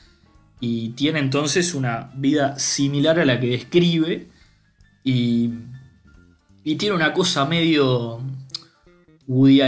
y 0.59 0.90
tiene 0.92 1.18
entonces 1.18 1.75
una 1.75 2.11
vida 2.14 2.59
similar 2.59 3.20
a 3.20 3.27
la 3.27 3.38
que 3.38 3.49
describe, 3.49 4.29
y, 5.05 5.51
y 6.64 6.77
tiene 6.77 6.94
una 6.94 7.12
cosa 7.12 7.44
medio 7.44 8.23
Woody 9.27 9.61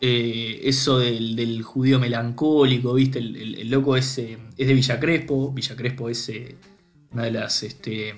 eh, 0.00 0.60
eso 0.64 0.98
del, 0.98 1.62
judío 1.62 1.98
melancólico, 1.98 2.94
¿viste? 2.94 3.18
El, 3.18 3.36
el- 3.36 3.70
loco 3.70 3.96
es, 3.96 4.18
es 4.18 4.38
de 4.56 4.74
Villa 4.74 4.98
Crespo, 4.98 5.52
Villa 5.52 5.76
Crespo 5.76 6.08
es 6.08 6.28
eh, 6.30 6.56
una 7.12 7.24
de 7.24 7.30
las, 7.32 7.62
este, 7.62 8.14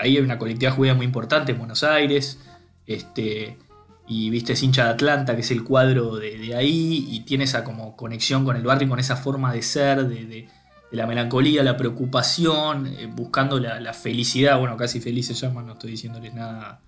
ahí 0.00 0.16
hay 0.16 0.18
una 0.18 0.38
colectividad 0.38 0.74
judía 0.74 0.94
muy 0.94 1.04
importante 1.06 1.52
en 1.52 1.58
Buenos 1.58 1.82
Aires, 1.82 2.38
este, 2.86 3.58
y 4.06 4.30
viste, 4.30 4.52
es 4.54 4.62
hincha 4.62 4.84
de 4.84 4.90
Atlanta, 4.90 5.34
que 5.34 5.42
es 5.42 5.50
el 5.50 5.64
cuadro 5.64 6.16
de, 6.16 6.54
ahí, 6.54 7.06
y 7.10 7.20
tiene 7.20 7.44
esa 7.44 7.64
como 7.64 7.96
conexión 7.96 8.44
con 8.44 8.56
el 8.56 8.62
barrio, 8.62 8.88
con 8.88 8.98
esa 8.98 9.16
forma 9.16 9.52
de 9.52 9.62
ser, 9.62 10.06
de, 10.06 10.48
la 10.90 11.06
melancolía, 11.08 11.64
la 11.64 11.76
preocupación, 11.76 12.86
eh, 12.86 13.06
buscando 13.12 13.58
la, 13.58 13.80
la 13.80 13.92
felicidad, 13.92 14.58
bueno, 14.60 14.76
casi 14.76 15.00
feliz 15.00 15.26
se 15.26 15.34
llama, 15.34 15.60
no 15.62 15.72
estoy 15.72 15.90
diciéndoles 15.90 16.32
nada, 16.34 16.80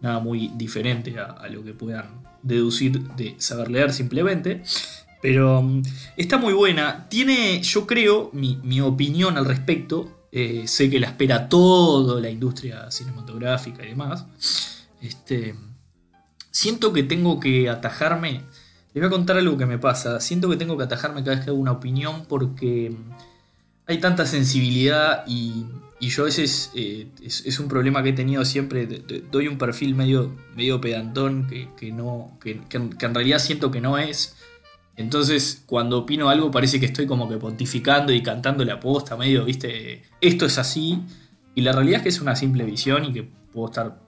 nada 0.00 0.20
muy 0.20 0.48
diferente 0.54 1.18
a, 1.18 1.46
lo 1.48 1.64
que 1.64 1.72
puedan 1.72 2.22
deducir 2.42 3.00
de 3.16 3.34
saber 3.38 3.70
leer 3.70 3.92
simplemente. 3.92 4.62
Pero 5.22 5.62
mm, 5.62 5.82
está 6.16 6.38
muy 6.38 6.52
buena. 6.52 7.08
Tiene, 7.08 7.60
yo 7.62 7.86
creo, 7.86 8.30
mi, 8.32 8.58
mi 8.62 8.80
opinión 8.80 9.36
al 9.36 9.44
respecto. 9.44 10.16
eh, 10.32 10.68
sé 10.68 10.88
que 10.88 11.00
la 11.00 11.08
espera 11.08 11.48
toda 11.48 12.20
la 12.20 12.30
industria 12.30 12.90
cinematográfica 12.90 13.84
y 13.84 13.88
demás. 13.88 14.26
Este, 15.00 15.54
siento 16.50 16.92
que 16.92 17.02
tengo 17.02 17.40
que 17.40 17.68
atajarme. 17.68 18.42
Les 18.92 19.02
voy 19.02 19.06
a 19.06 19.10
contar 19.10 19.36
algo 19.36 19.56
que 19.56 19.66
me 19.66 19.78
pasa. 19.78 20.20
Siento 20.20 20.48
que 20.48 20.56
tengo 20.56 20.76
que 20.76 20.84
atajarme 20.84 21.22
cada 21.22 21.36
vez 21.36 21.44
que 21.44 21.50
hago 21.50 21.58
una 21.58 21.72
opinión 21.72 22.24
porque 22.28 22.90
mm, 22.90 23.12
hay 23.86 23.98
tanta 23.98 24.24
sensibilidad 24.26 25.24
y, 25.26 25.66
y 26.00 26.08
yo 26.08 26.22
a 26.22 26.26
veces 26.26 26.72
eh, 26.74 27.08
es, 27.22 27.44
es 27.44 27.60
un 27.60 27.68
problema 27.68 28.02
que 28.02 28.08
he 28.08 28.12
tenido 28.14 28.42
siempre. 28.46 28.86
doy 29.30 29.48
un 29.48 29.58
perfil 29.58 29.94
medio, 29.94 30.34
medio 30.56 30.80
pedantón 30.80 31.46
que, 31.46 31.68
que 31.76 31.92
no, 31.92 32.38
que, 32.40 32.58
que 32.70 32.78
en, 32.78 32.90
que 32.90 33.04
en 33.04 33.14
realidad 33.14 33.38
siento 33.38 33.70
que 33.70 33.82
no 33.82 33.98
es. 33.98 34.34
Entonces, 34.96 35.62
cuando 35.66 35.98
opino 35.98 36.30
algo, 36.30 36.50
parece 36.50 36.80
que 36.80 36.86
estoy 36.86 37.06
como 37.06 37.28
que 37.28 37.36
pontificando 37.36 38.14
y 38.14 38.22
cantando 38.22 38.64
la 38.64 38.80
posta, 38.80 39.16
medio, 39.16 39.44
viste, 39.44 40.02
esto 40.22 40.46
es 40.46 40.58
así. 40.58 41.02
Y 41.54 41.60
la 41.60 41.72
realidad 41.72 41.98
es 41.98 42.02
que 42.02 42.08
es 42.08 42.20
una 42.22 42.34
simple 42.34 42.64
visión 42.64 43.04
y 43.04 43.12
que 43.12 43.22
puedo 43.22 43.66
estar 43.68 44.00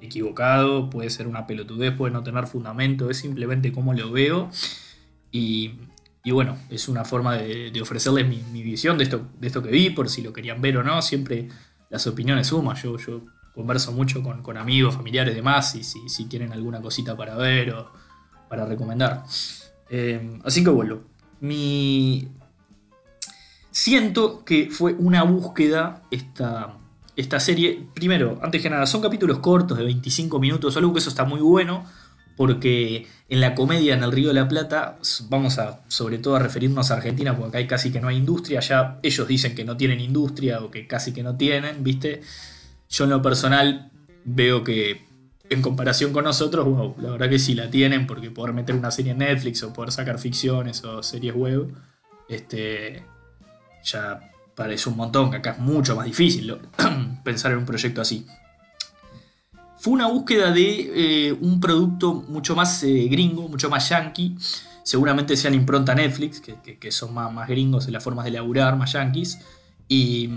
equivocado, 0.00 0.88
puede 0.88 1.10
ser 1.10 1.26
una 1.26 1.46
pelotudez, 1.46 1.94
puede 1.94 2.12
no 2.12 2.22
tener 2.22 2.46
fundamento, 2.46 3.10
es 3.10 3.18
simplemente 3.18 3.70
cómo 3.70 3.92
lo 3.92 4.10
veo. 4.10 4.50
Y, 5.30 5.72
y 6.26 6.30
bueno, 6.30 6.56
es 6.70 6.88
una 6.88 7.04
forma 7.04 7.36
de, 7.36 7.78
ofrecerles 7.82 8.26
mi, 8.26 8.62
visión 8.62 8.96
de 8.96 9.04
esto, 9.04 9.28
de 9.38 9.46
esto 9.46 9.62
que 9.62 9.68
vi, 9.68 9.90
por 9.90 10.08
si 10.08 10.22
lo 10.22 10.32
querían 10.32 10.62
ver 10.62 10.78
o 10.78 10.82
no. 10.82 11.02
Siempre 11.02 11.48
las 11.90 12.06
opiniones 12.06 12.46
suman. 12.46 12.76
Yo, 12.76 12.96
yo 12.96 13.20
converso 13.54 13.92
mucho 13.92 14.22
con, 14.22 14.42
con 14.42 14.56
amigos, 14.56 14.94
familiares 14.94 15.34
demás, 15.34 15.74
y 15.74 15.84
si, 15.84 16.08
si 16.08 16.24
tienen 16.24 16.50
alguna 16.54 16.80
cosita 16.80 17.14
para 17.14 17.36
ver 17.36 17.74
o 17.74 17.92
para 18.48 18.64
recomendar. 18.64 19.24
Eh, 19.90 20.40
así 20.44 20.64
que 20.64 20.70
bueno, 20.70 21.02
mi... 21.40 22.26
Siento 23.70 24.44
que 24.46 24.70
fue 24.70 24.94
una 24.94 25.24
búsqueda 25.24 26.04
esta, 26.10 26.78
esta 27.16 27.38
serie. 27.38 27.86
Primero, 27.92 28.38
antes 28.42 28.62
que 28.62 28.70
nada, 28.70 28.86
son 28.86 29.02
capítulos 29.02 29.40
cortos 29.40 29.76
de 29.76 29.84
25 29.84 30.38
minutos, 30.38 30.74
algo 30.78 30.94
que 30.94 31.00
eso 31.00 31.10
está 31.10 31.24
muy 31.24 31.40
bueno, 31.40 31.84
porque 32.36 33.06
en 33.28 33.40
la 33.40 33.54
comedia 33.54 33.94
en 33.94 34.02
el 34.02 34.12
Río 34.12 34.28
de 34.28 34.34
la 34.34 34.48
Plata, 34.48 34.98
vamos 35.28 35.58
a 35.58 35.80
sobre 35.88 36.18
todo 36.18 36.36
a 36.36 36.38
referirnos 36.38 36.90
a 36.90 36.94
Argentina, 36.94 37.36
porque 37.36 37.48
acá 37.48 37.58
hay 37.58 37.66
casi 37.66 37.92
que 37.92 38.00
no 38.00 38.08
hay 38.08 38.16
industria, 38.16 38.60
ya 38.60 38.98
ellos 39.02 39.26
dicen 39.28 39.54
que 39.54 39.64
no 39.64 39.76
tienen 39.76 40.00
industria 40.00 40.60
o 40.60 40.70
que 40.70 40.86
casi 40.86 41.12
que 41.12 41.22
no 41.22 41.36
tienen, 41.36 41.82
¿viste? 41.82 42.22
Yo 42.88 43.04
en 43.04 43.10
lo 43.10 43.22
personal 43.22 43.90
veo 44.24 44.64
que 44.64 45.04
en 45.50 45.62
comparación 45.62 46.12
con 46.12 46.24
nosotros, 46.24 46.64
wow, 46.64 46.96
la 46.98 47.10
verdad 47.10 47.28
que 47.28 47.38
sí 47.38 47.54
la 47.54 47.70
tienen, 47.70 48.06
porque 48.06 48.30
poder 48.30 48.54
meter 48.54 48.74
una 48.74 48.90
serie 48.90 49.12
en 49.12 49.18
Netflix 49.18 49.62
o 49.62 49.72
poder 49.72 49.92
sacar 49.92 50.18
ficciones 50.18 50.82
o 50.84 51.02
series 51.02 51.34
web, 51.34 51.72
este, 52.28 53.04
ya 53.84 54.20
parece 54.54 54.88
un 54.88 54.96
montón, 54.96 55.30
que 55.30 55.36
acá 55.38 55.52
es 55.52 55.58
mucho 55.58 55.96
más 55.96 56.06
difícil 56.06 56.56
pensar 57.24 57.52
en 57.52 57.58
un 57.58 57.66
proyecto 57.66 58.00
así. 58.00 58.26
Fue 59.84 59.92
una 59.92 60.06
búsqueda 60.06 60.50
de 60.50 61.28
eh, 61.28 61.32
un 61.42 61.60
producto 61.60 62.24
mucho 62.28 62.56
más 62.56 62.82
eh, 62.84 63.06
gringo, 63.10 63.50
mucho 63.50 63.68
más 63.68 63.86
yankee. 63.90 64.34
Seguramente 64.82 65.36
sea 65.36 65.50
la 65.50 65.56
impronta 65.56 65.94
Netflix, 65.94 66.40
que, 66.40 66.78
que- 66.78 66.90
son 66.90 67.12
más, 67.12 67.46
gringos 67.46 67.86
en 67.86 67.92
las 67.92 68.02
formas 68.02 68.24
de 68.24 68.30
laburar, 68.30 68.78
más 68.78 68.94
yankees. 68.94 69.40
Y, 69.86 70.30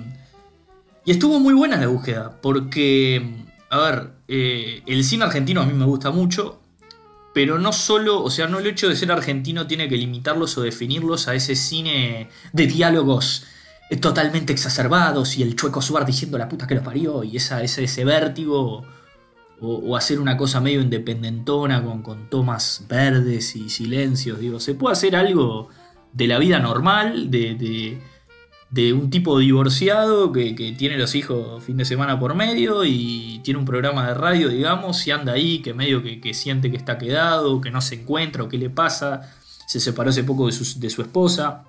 y 1.06 1.12
estuvo 1.12 1.40
muy 1.40 1.54
buena 1.54 1.78
la 1.78 1.88
búsqueda, 1.88 2.38
porque, 2.42 3.46
a 3.70 3.78
ver, 3.78 4.10
eh, 4.28 4.84
el 4.86 5.06
cine 5.06 5.24
argentino 5.24 5.62
a 5.62 5.66
mí 5.66 5.72
me 5.72 5.86
gusta 5.86 6.12
mucho, 6.12 6.60
pero 7.34 7.58
no 7.58 7.72
solo, 7.72 8.22
o 8.22 8.30
sea, 8.30 8.50
no 8.50 8.60
el 8.60 8.68
hecho 8.68 8.90
de 8.90 8.98
ser 8.98 9.14
argentino 9.14 9.66
tiene 9.66 9.88
que 9.88 9.96
limitarlos 9.96 10.58
o 10.58 10.62
definirlos 10.62 11.30
a 11.30 11.36
ese 11.36 11.56
cine 11.56 12.28
de 12.52 12.68
diálogos 12.68 13.46
totalmente 14.02 14.52
exacerbados 14.52 15.38
y 15.38 15.44
el 15.44 15.56
chueco 15.56 15.82
suar 15.82 16.06
diciendo 16.06 16.38
la 16.38 16.50
puta 16.50 16.68
que 16.68 16.76
lo 16.76 16.84
parió 16.84 17.24
y 17.24 17.38
esa, 17.38 17.64
ese 17.64 18.04
vértigo 18.04 18.86
o, 19.60 19.96
hacer 19.96 20.20
una 20.20 20.38
cosa 20.38 20.62
medio 20.62 20.82
independentona 20.82 21.84
con, 21.84 22.02
con 22.02 22.30
tomas 22.30 22.86
verdes 22.88 23.56
y 23.56 23.70
silencios. 23.70 24.40
Digo, 24.40 24.60
se 24.60 24.76
puede 24.76 24.94
hacer 24.94 25.16
algo 25.16 25.70
de 26.14 26.28
la 26.28 26.40
vida 26.40 26.60
normal, 26.60 27.32
de, 27.32 27.56
de, 27.56 28.02
de 28.70 28.94
un 28.94 29.10
tipo 29.10 29.40
divorciado 29.40 30.32
que, 30.32 30.56
que 30.56 30.72
tiene 30.74 30.98
los 30.98 31.16
hijos 31.16 31.64
fin 31.64 31.78
de 31.78 31.86
semana 31.86 32.20
por 32.20 32.36
medio 32.36 32.86
y 32.86 33.40
tiene 33.44 33.60
un 33.60 33.66
programa 33.66 34.08
de 34.08 34.14
radio, 34.14 34.50
digamos, 34.50 35.06
y 35.08 35.12
anda 35.12 35.34
ahí, 35.34 35.60
que 35.60 35.74
medio 35.74 36.04
que, 36.04 36.20
que 36.20 36.34
siente 36.34 36.72
que 36.72 36.78
está 36.78 36.98
quedado, 36.98 37.62
que 37.62 37.72
no 37.72 37.82
se 37.82 37.96
encuentra 37.96 38.44
o 38.44 38.50
qué 38.50 38.58
le 38.58 38.70
pasa. 38.70 39.34
Se 39.68 39.80
separó 39.80 40.10
hace 40.10 40.24
poco 40.24 40.48
de 40.48 40.54
su, 40.54 40.80
de 40.80 40.90
su 40.90 41.02
esposa, 41.02 41.66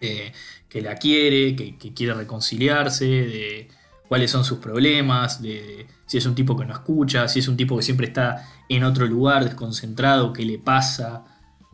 eh, 0.00 0.32
que 0.68 0.82
la 0.82 0.96
quiere, 0.96 1.56
que, 1.56 1.76
que 1.76 1.94
quiere 1.94 2.14
reconciliarse, 2.14 3.04
de 3.06 3.68
cuáles 4.10 4.32
son 4.32 4.44
sus 4.44 4.58
problemas, 4.58 5.40
si 5.40 6.18
es 6.18 6.26
un 6.26 6.34
tipo 6.34 6.56
que 6.56 6.64
no 6.64 6.72
escucha, 6.72 7.28
si 7.28 7.38
es 7.38 7.46
un 7.46 7.56
tipo 7.56 7.76
que 7.76 7.84
siempre 7.84 8.08
está 8.08 8.44
en 8.68 8.82
otro 8.82 9.06
lugar, 9.06 9.44
desconcentrado, 9.44 10.32
qué 10.32 10.44
le 10.44 10.58
pasa, 10.58 11.24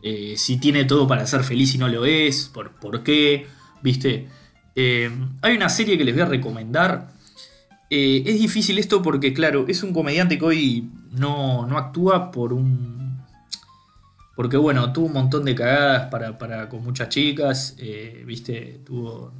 eh, 0.03 0.35
si 0.37 0.57
tiene 0.57 0.85
todo 0.85 1.07
para 1.07 1.25
ser 1.25 1.43
feliz 1.43 1.73
y 1.73 1.79
no 1.79 1.87
lo 1.87 2.05
es, 2.05 2.51
por, 2.53 2.73
por 2.73 3.01
qué, 3.01 3.47
¿viste? 3.81 4.27
Eh, 4.75 5.09
hay 5.41 5.55
una 5.57 5.67
serie 5.67 5.97
que 5.97 6.05
les 6.05 6.13
voy 6.13 6.21
a 6.21 6.25
recomendar. 6.27 7.11
Eh, 7.89 8.21
es 8.27 8.39
difícil 8.39 8.77
esto 8.77 9.01
porque, 9.01 9.33
claro, 9.33 9.65
es 9.67 9.81
un 9.81 9.91
comediante 9.91 10.37
que 10.37 10.45
hoy 10.45 10.91
no, 11.13 11.65
no 11.65 11.75
actúa 11.75 12.29
por 12.29 12.53
un... 12.53 13.17
Porque, 14.35 14.57
bueno, 14.57 14.93
tuvo 14.93 15.07
un 15.07 15.13
montón 15.13 15.43
de 15.43 15.55
cagadas 15.55 16.11
para, 16.11 16.37
para 16.37 16.69
con 16.69 16.83
muchas 16.83 17.09
chicas, 17.09 17.75
¿viste? 18.27 18.81
Tuvo 18.85 19.33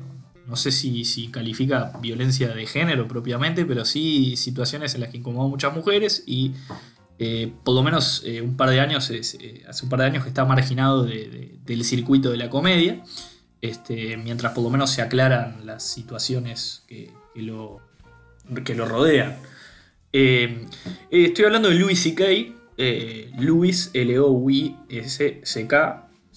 no 0.47 0.55
sé 0.55 0.71
si, 0.71 1.03
si, 1.05 1.27
califica 1.27 1.91
violencia 2.01 2.49
de 2.49 2.65
género 2.65 3.07
propiamente, 3.07 3.65
pero 3.65 3.86
sí 3.86 4.36
situaciones 4.38 4.95
en 4.95 5.01
las 5.01 5.10
que 5.10 5.17
incomodó 5.17 5.47
a 5.47 5.49
muchas 5.49 5.75
mujeres 5.75 6.23
y 6.25 6.53
eh, 7.19 7.51
por 7.63 7.73
lo 7.73 7.81
menos 7.81 8.21
eh, 8.25 8.41
un 8.41 8.55
par 8.55 8.69
de 8.69 8.79
años, 8.79 9.10
eh, 9.10 9.63
hace 9.67 9.83
un 9.83 9.89
par 9.89 9.99
de 10.01 10.05
años 10.05 10.21
que 10.23 10.29
está 10.29 10.45
marginado 10.45 11.03
del 11.03 11.83
circuito 11.83 12.29
de 12.29 12.38
la 12.38 12.49
comedia, 12.49 13.03
este, 13.62 14.17
mientras 14.17 14.53
por 14.53 14.63
lo 14.63 14.69
menos 14.69 14.91
se 14.91 15.01
aclaran 15.01 15.65
las 15.65 15.83
situaciones 15.83 16.83
que, 16.88 17.12
lo, 17.36 17.81
que 18.63 18.75
lo 18.75 18.86
rodean. 18.86 19.38
estoy 20.12 21.45
hablando 21.45 21.69
de 21.69 21.75
Louis 21.75 21.99
C.K., 21.99 22.23
Louis 23.39 23.89
L-O-U-I-S-C-K, 23.93 24.67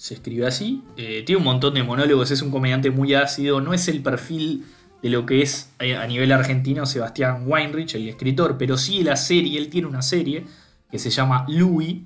se 0.01 0.15
escribe 0.15 0.47
así. 0.47 0.81
Eh, 0.97 1.21
tiene 1.27 1.37
un 1.37 1.43
montón 1.43 1.75
de 1.75 1.83
monólogos, 1.83 2.31
es 2.31 2.41
un 2.41 2.49
comediante 2.49 2.89
muy 2.89 3.13
ácido, 3.13 3.61
no 3.61 3.71
es 3.71 3.87
el 3.87 4.01
perfil 4.01 4.65
de 5.03 5.09
lo 5.11 5.27
que 5.27 5.43
es 5.43 5.69
eh, 5.77 5.95
a 5.95 6.07
nivel 6.07 6.31
argentino 6.31 6.87
Sebastián 6.87 7.43
Weinrich, 7.45 7.93
el 7.93 8.09
escritor, 8.09 8.57
pero 8.57 8.77
sí 8.79 9.03
la 9.03 9.15
serie, 9.15 9.59
él 9.59 9.69
tiene 9.69 9.87
una 9.87 10.01
serie 10.01 10.45
que 10.89 10.97
se 10.97 11.11
llama 11.11 11.45
Louis, 11.47 11.99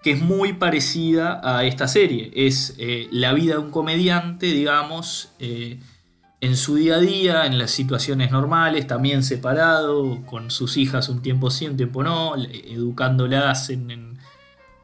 que 0.00 0.12
es 0.12 0.22
muy 0.22 0.52
parecida 0.52 1.40
a 1.42 1.64
esta 1.64 1.88
serie. 1.88 2.30
Es 2.36 2.76
eh, 2.78 3.08
la 3.10 3.32
vida 3.32 3.54
de 3.54 3.62
un 3.62 3.72
comediante, 3.72 4.46
digamos, 4.46 5.32
en 5.40 6.56
su 6.56 6.76
día 6.76 6.94
a 6.94 7.00
día, 7.00 7.46
en 7.46 7.58
las 7.58 7.72
situaciones 7.72 8.30
normales, 8.30 8.86
también 8.86 9.24
separado, 9.24 10.24
con 10.24 10.52
sus 10.52 10.76
hijas 10.76 11.08
un 11.08 11.20
tiempo 11.20 11.50
sí, 11.50 11.66
un 11.66 11.76
tiempo 11.76 12.04
no, 12.04 12.36
educándolas 12.36 13.70
en 13.70 13.90
en 13.90 14.07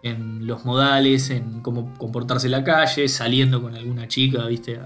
los 0.05 0.65
modales, 0.65 1.31
en 1.31 1.61
cómo 1.61 1.95
comportarse 1.95 2.47
en 2.47 2.53
la 2.53 2.65
calle, 2.65 3.09
saliendo 3.09 3.63
con 3.63 3.75
alguna 3.75 4.07
chica, 4.07 4.45
viste, 4.47 4.79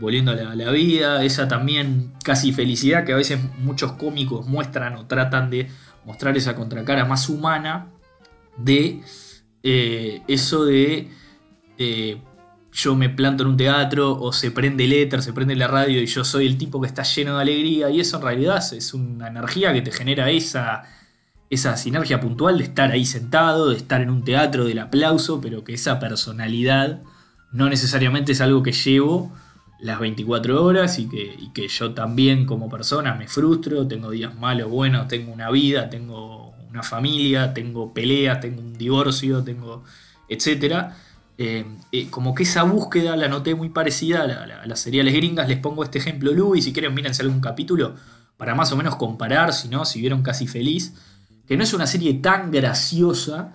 volviendo 0.00 0.32
a 0.32 0.34
la, 0.34 0.70
vida, 0.72 1.24
esa 1.24 1.46
también 1.46 2.12
casi 2.24 2.52
felicidad 2.52 3.04
que 3.04 3.12
a 3.12 3.16
veces 3.16 3.38
muchos 3.58 3.92
cómicos 3.92 4.46
muestran 4.46 4.96
o 4.96 5.06
tratan 5.06 5.50
de 5.50 5.68
mostrar 6.04 6.36
esa 6.36 6.56
contracara 6.56 7.04
más 7.04 7.28
humana 7.28 7.86
de 8.56 9.00
eh, 9.62 10.22
eso 10.26 10.64
de 10.64 11.08
eh, 11.78 12.20
yo 12.72 12.96
me 12.96 13.08
planto 13.08 13.44
en 13.44 13.50
un 13.50 13.56
teatro 13.56 14.20
o 14.20 14.32
se 14.32 14.50
prende 14.50 14.84
el 14.84 14.92
éter, 14.92 15.22
se 15.22 15.32
prende 15.32 15.54
la 15.54 15.68
radio 15.68 16.02
y 16.02 16.06
yo 16.06 16.24
soy 16.24 16.46
el 16.46 16.58
tipo 16.58 16.80
que 16.80 16.88
está 16.88 17.04
lleno 17.04 17.36
de 17.36 17.42
alegría. 17.42 17.88
Y 17.88 18.00
eso 18.00 18.16
en 18.16 18.22
realidad 18.24 18.62
es 18.72 18.92
una 18.94 19.28
energía 19.28 19.72
que 19.72 19.80
te 19.80 19.92
genera 19.92 20.28
esa 20.28 20.82
esa 21.50 21.76
sinergia 21.76 22.20
puntual 22.20 22.58
de 22.58 22.64
estar 22.64 22.90
ahí 22.90 23.04
sentado, 23.04 23.70
de 23.70 23.76
estar 23.76 24.00
en 24.00 24.10
un 24.10 24.24
teatro 24.24 24.64
del 24.64 24.78
aplauso, 24.78 25.40
pero 25.40 25.64
que 25.64 25.74
esa 25.74 25.98
personalidad 26.00 27.02
no 27.52 27.68
necesariamente 27.68 28.32
es 28.32 28.40
algo 28.40 28.62
que 28.62 28.72
llevo 28.72 29.32
las 29.78 30.00
24 30.00 30.64
horas 30.64 30.98
y 30.98 31.08
que, 31.08 31.36
que 31.52 31.68
yo 31.68 31.92
también 31.92 32.46
como 32.46 32.68
persona 32.68 33.14
me 33.14 33.28
frustro, 33.28 33.86
tengo 33.86 34.10
días 34.10 34.34
malos, 34.34 34.70
buenos, 34.70 35.08
tengo 35.08 35.32
una 35.32 35.50
vida, 35.50 35.90
tengo 35.90 36.54
una 36.70 36.82
familia, 36.82 37.52
tengo 37.54 37.92
peleas, 37.92 38.40
tengo 38.40 38.60
un 38.60 38.76
divorcio, 38.76 39.44
tengo 39.44 39.84
etcétera. 40.28 40.96
Eh, 41.36 41.64
eh, 41.92 42.08
como 42.10 42.34
que 42.34 42.44
esa 42.44 42.62
búsqueda 42.62 43.16
la 43.16 43.28
noté 43.28 43.54
muy 43.54 43.68
parecida 43.68 44.22
a, 44.22 44.66
las 44.66 44.80
seriales 44.80 45.14
gringas. 45.14 45.48
Les 45.48 45.58
pongo 45.58 45.84
este 45.84 45.98
ejemplo, 45.98 46.32
Luis, 46.32 46.64
si 46.64 46.72
quieren 46.72 46.94
mírense 46.94 47.22
algún 47.22 47.40
capítulo 47.40 47.94
para 48.36 48.54
más 48.54 48.72
o 48.72 48.76
menos 48.76 48.96
comparar, 48.96 49.52
si 49.52 49.68
no, 49.68 49.84
si 49.84 50.00
vieron 50.00 50.22
casi 50.22 50.46
feliz 50.46 50.94
que 51.46 51.56
no 51.56 51.64
es 51.64 51.74
una 51.74 51.86
serie 51.86 52.14
tan 52.14 52.50
graciosa, 52.50 53.54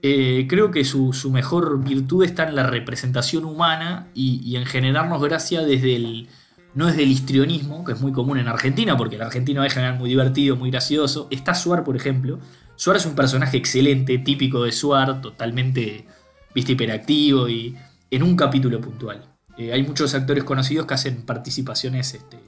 eh, 0.00 0.46
creo 0.48 0.70
que 0.70 0.84
su, 0.84 1.12
mejor 1.30 1.82
virtud 1.82 2.24
está 2.24 2.48
en 2.48 2.54
la 2.54 2.66
representación 2.66 3.44
humana 3.44 4.08
y, 4.14 4.56
en 4.56 4.64
generarnos 4.64 5.20
gracia 5.20 5.62
desde 5.62 5.96
el, 5.96 6.28
no 6.74 6.86
desde 6.86 7.02
el 7.02 7.10
histrionismo, 7.10 7.84
que 7.84 7.92
es 7.92 8.00
muy 8.00 8.12
común 8.12 8.38
en 8.38 8.48
Argentina, 8.48 8.96
porque 8.96 9.16
el 9.16 9.22
argentino 9.22 9.64
es 9.64 9.74
general 9.74 9.98
muy 9.98 10.08
divertido, 10.08 10.56
muy 10.56 10.70
gracioso. 10.70 11.26
Está 11.30 11.54
Suar, 11.54 11.84
por 11.84 11.96
ejemplo. 11.96 12.38
Suar 12.76 12.96
es 12.96 13.06
un 13.06 13.14
personaje 13.14 13.56
excelente, 13.56 14.18
típico 14.18 14.62
de 14.62 14.72
Suar, 14.72 15.20
totalmente 15.20 16.06
viste, 16.54 16.72
hiperactivo 16.72 17.48
y 17.48 17.76
en 18.10 18.22
un 18.22 18.36
capítulo 18.36 18.80
puntual. 18.80 19.24
Eh, 19.56 19.72
hay 19.72 19.82
muchos 19.82 20.14
actores 20.14 20.44
conocidos 20.44 20.86
que 20.86 20.94
hacen 20.94 21.22
participaciones 21.22 22.14
este, 22.14 22.38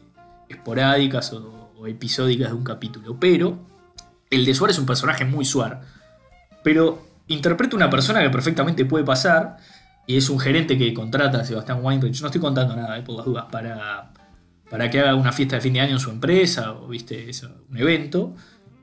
esporádicas 0.49 1.33
o, 1.33 1.73
o 1.77 1.87
episódicas 1.89 2.51
de 2.51 2.55
un 2.55 2.63
capítulo, 2.63 3.19
pero 3.19 3.70
el 4.31 4.45
de 4.45 4.55
Suárez 4.55 4.77
es 4.77 4.81
un 4.81 4.87
personaje 4.87 5.25
muy 5.25 5.45
Suar, 5.45 5.83
pero 6.63 7.05
interpreta 7.27 7.77
una 7.77 7.91
persona 7.91 8.23
que 8.23 8.31
perfectamente 8.31 8.85
puede 8.85 9.05
pasar, 9.05 9.57
y 10.07 10.17
es 10.17 10.29
un 10.29 10.41
gerente 10.41 10.77
que 10.77 10.93
contrata 10.93 11.41
a 11.41 11.45
Sebastián 11.45 11.81
Weinreich, 11.83 12.21
no 12.21 12.27
estoy 12.27 12.41
contando 12.41 12.75
nada, 12.75 12.99
eh, 12.99 13.03
por 13.03 13.17
las 13.17 13.25
dudas, 13.25 13.47
para, 13.51 14.13
para 14.69 14.91
que 14.91 15.01
haga 15.01 15.15
una 15.15 15.33
fiesta 15.33 15.57
de 15.57 15.63
fin 15.63 15.73
de 15.75 15.81
año 15.81 15.93
en 15.93 16.01
su 16.01 16.11
empresa, 16.11 16.73
o 16.73 16.89
viste, 16.89 17.31
un 17.69 17.77
evento. 17.77 18.35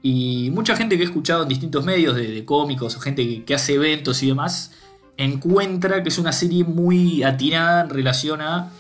Y 0.02 0.52
mucha 0.54 0.76
gente 0.76 0.96
que 0.96 1.04
he 1.04 1.06
escuchado 1.06 1.44
en 1.44 1.50
distintos 1.50 1.84
medios 1.84 2.16
de, 2.16 2.46
cómicos 2.46 2.96
o 2.96 3.00
gente 3.00 3.44
que, 3.44 3.54
hace 3.54 3.74
eventos 3.74 4.24
y 4.24 4.28
demás, 4.28 4.74
encuentra 5.18 6.04
que 6.04 6.10
es 6.10 6.18
una 6.18 6.32
serie 6.32 6.64
muy 6.64 7.24
atinada 7.24 7.82
en 7.82 7.90
relación 7.90 8.42
a 8.42 8.72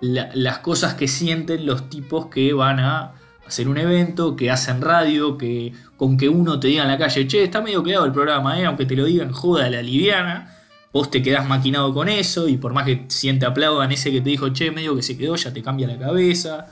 las 0.00 0.58
cosas 0.58 0.94
que 0.94 1.08
sienten 1.08 1.66
los 1.66 1.88
tipos 1.88 2.26
que 2.26 2.52
van 2.52 2.80
a 2.80 3.14
hacer 3.46 3.68
un 3.68 3.78
evento, 3.78 4.34
que 4.34 4.50
hacen 4.50 4.80
radio, 4.80 5.38
que 5.38 5.72
con 5.96 6.16
que 6.16 6.28
uno 6.28 6.60
te 6.60 6.68
diga 6.68 6.82
en 6.82 6.88
la 6.88 6.98
calle, 6.98 7.26
che, 7.26 7.44
está 7.44 7.60
medio 7.60 7.82
quedado 7.82 8.04
el 8.04 8.12
programa, 8.12 8.60
eh, 8.60 8.66
aunque 8.66 8.86
te 8.86 8.94
lo 8.94 9.04
digan, 9.04 9.32
joda 9.32 9.70
la 9.70 9.82
liviana, 9.82 10.56
vos 10.92 11.10
te 11.10 11.22
quedás 11.22 11.48
maquinado 11.48 11.92
con 11.94 12.08
eso 12.08 12.48
y 12.48 12.56
por 12.56 12.72
más 12.72 12.84
que 12.84 13.04
siente 13.08 13.46
aplaudan 13.46 13.92
ese 13.92 14.10
que 14.10 14.20
te 14.20 14.30
dijo, 14.30 14.48
che, 14.50 14.70
medio 14.70 14.94
que 14.96 15.02
se 15.02 15.16
quedó, 15.16 15.36
ya 15.36 15.52
te 15.52 15.62
cambia 15.62 15.86
la 15.86 15.98
cabeza. 15.98 16.66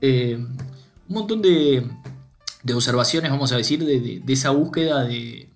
Eh, 0.00 0.36
un 0.36 1.14
montón 1.14 1.42
de, 1.42 1.86
de, 2.62 2.74
observaciones, 2.74 3.30
vamos 3.30 3.52
a 3.52 3.56
decir, 3.56 3.84
de, 3.84 4.22
esa 4.26 4.50
búsqueda 4.50 5.04
de, 5.04 5.48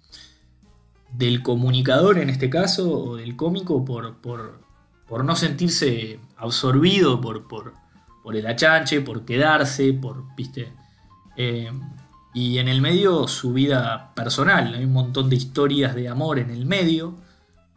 del 1.13 1.43
comunicador 1.43 2.19
en 2.19 2.31
este 2.31 2.51
caso, 2.51 2.91
o 2.93 3.17
del 3.17 3.37
cómico, 3.37 3.85
por, 3.85 4.17
por, 4.17 4.61
por 5.07 5.25
no 5.25 5.37
sentirse 5.37 6.21
absorbido 6.37 7.21
por, 7.21 7.49
por 7.49 7.75
por 8.29 8.37
el 8.37 8.47
achanche, 8.47 9.01
por 9.01 9.25
quedarse, 9.25 9.95
por, 9.95 10.23
viste. 10.37 10.69
Eh, 11.35 11.73
y 12.35 12.59
en 12.59 12.69
el 12.69 12.81
medio 12.81 13.27
su 13.27 13.53
vida 13.53 14.13
personal, 14.15 14.75
hay 14.75 14.85
un 14.85 14.93
montón 14.93 15.31
de 15.31 15.37
historias 15.37 15.95
de 15.95 16.09
amor 16.09 16.39
en 16.39 16.51
el 16.51 16.67
medio. 16.67 17.17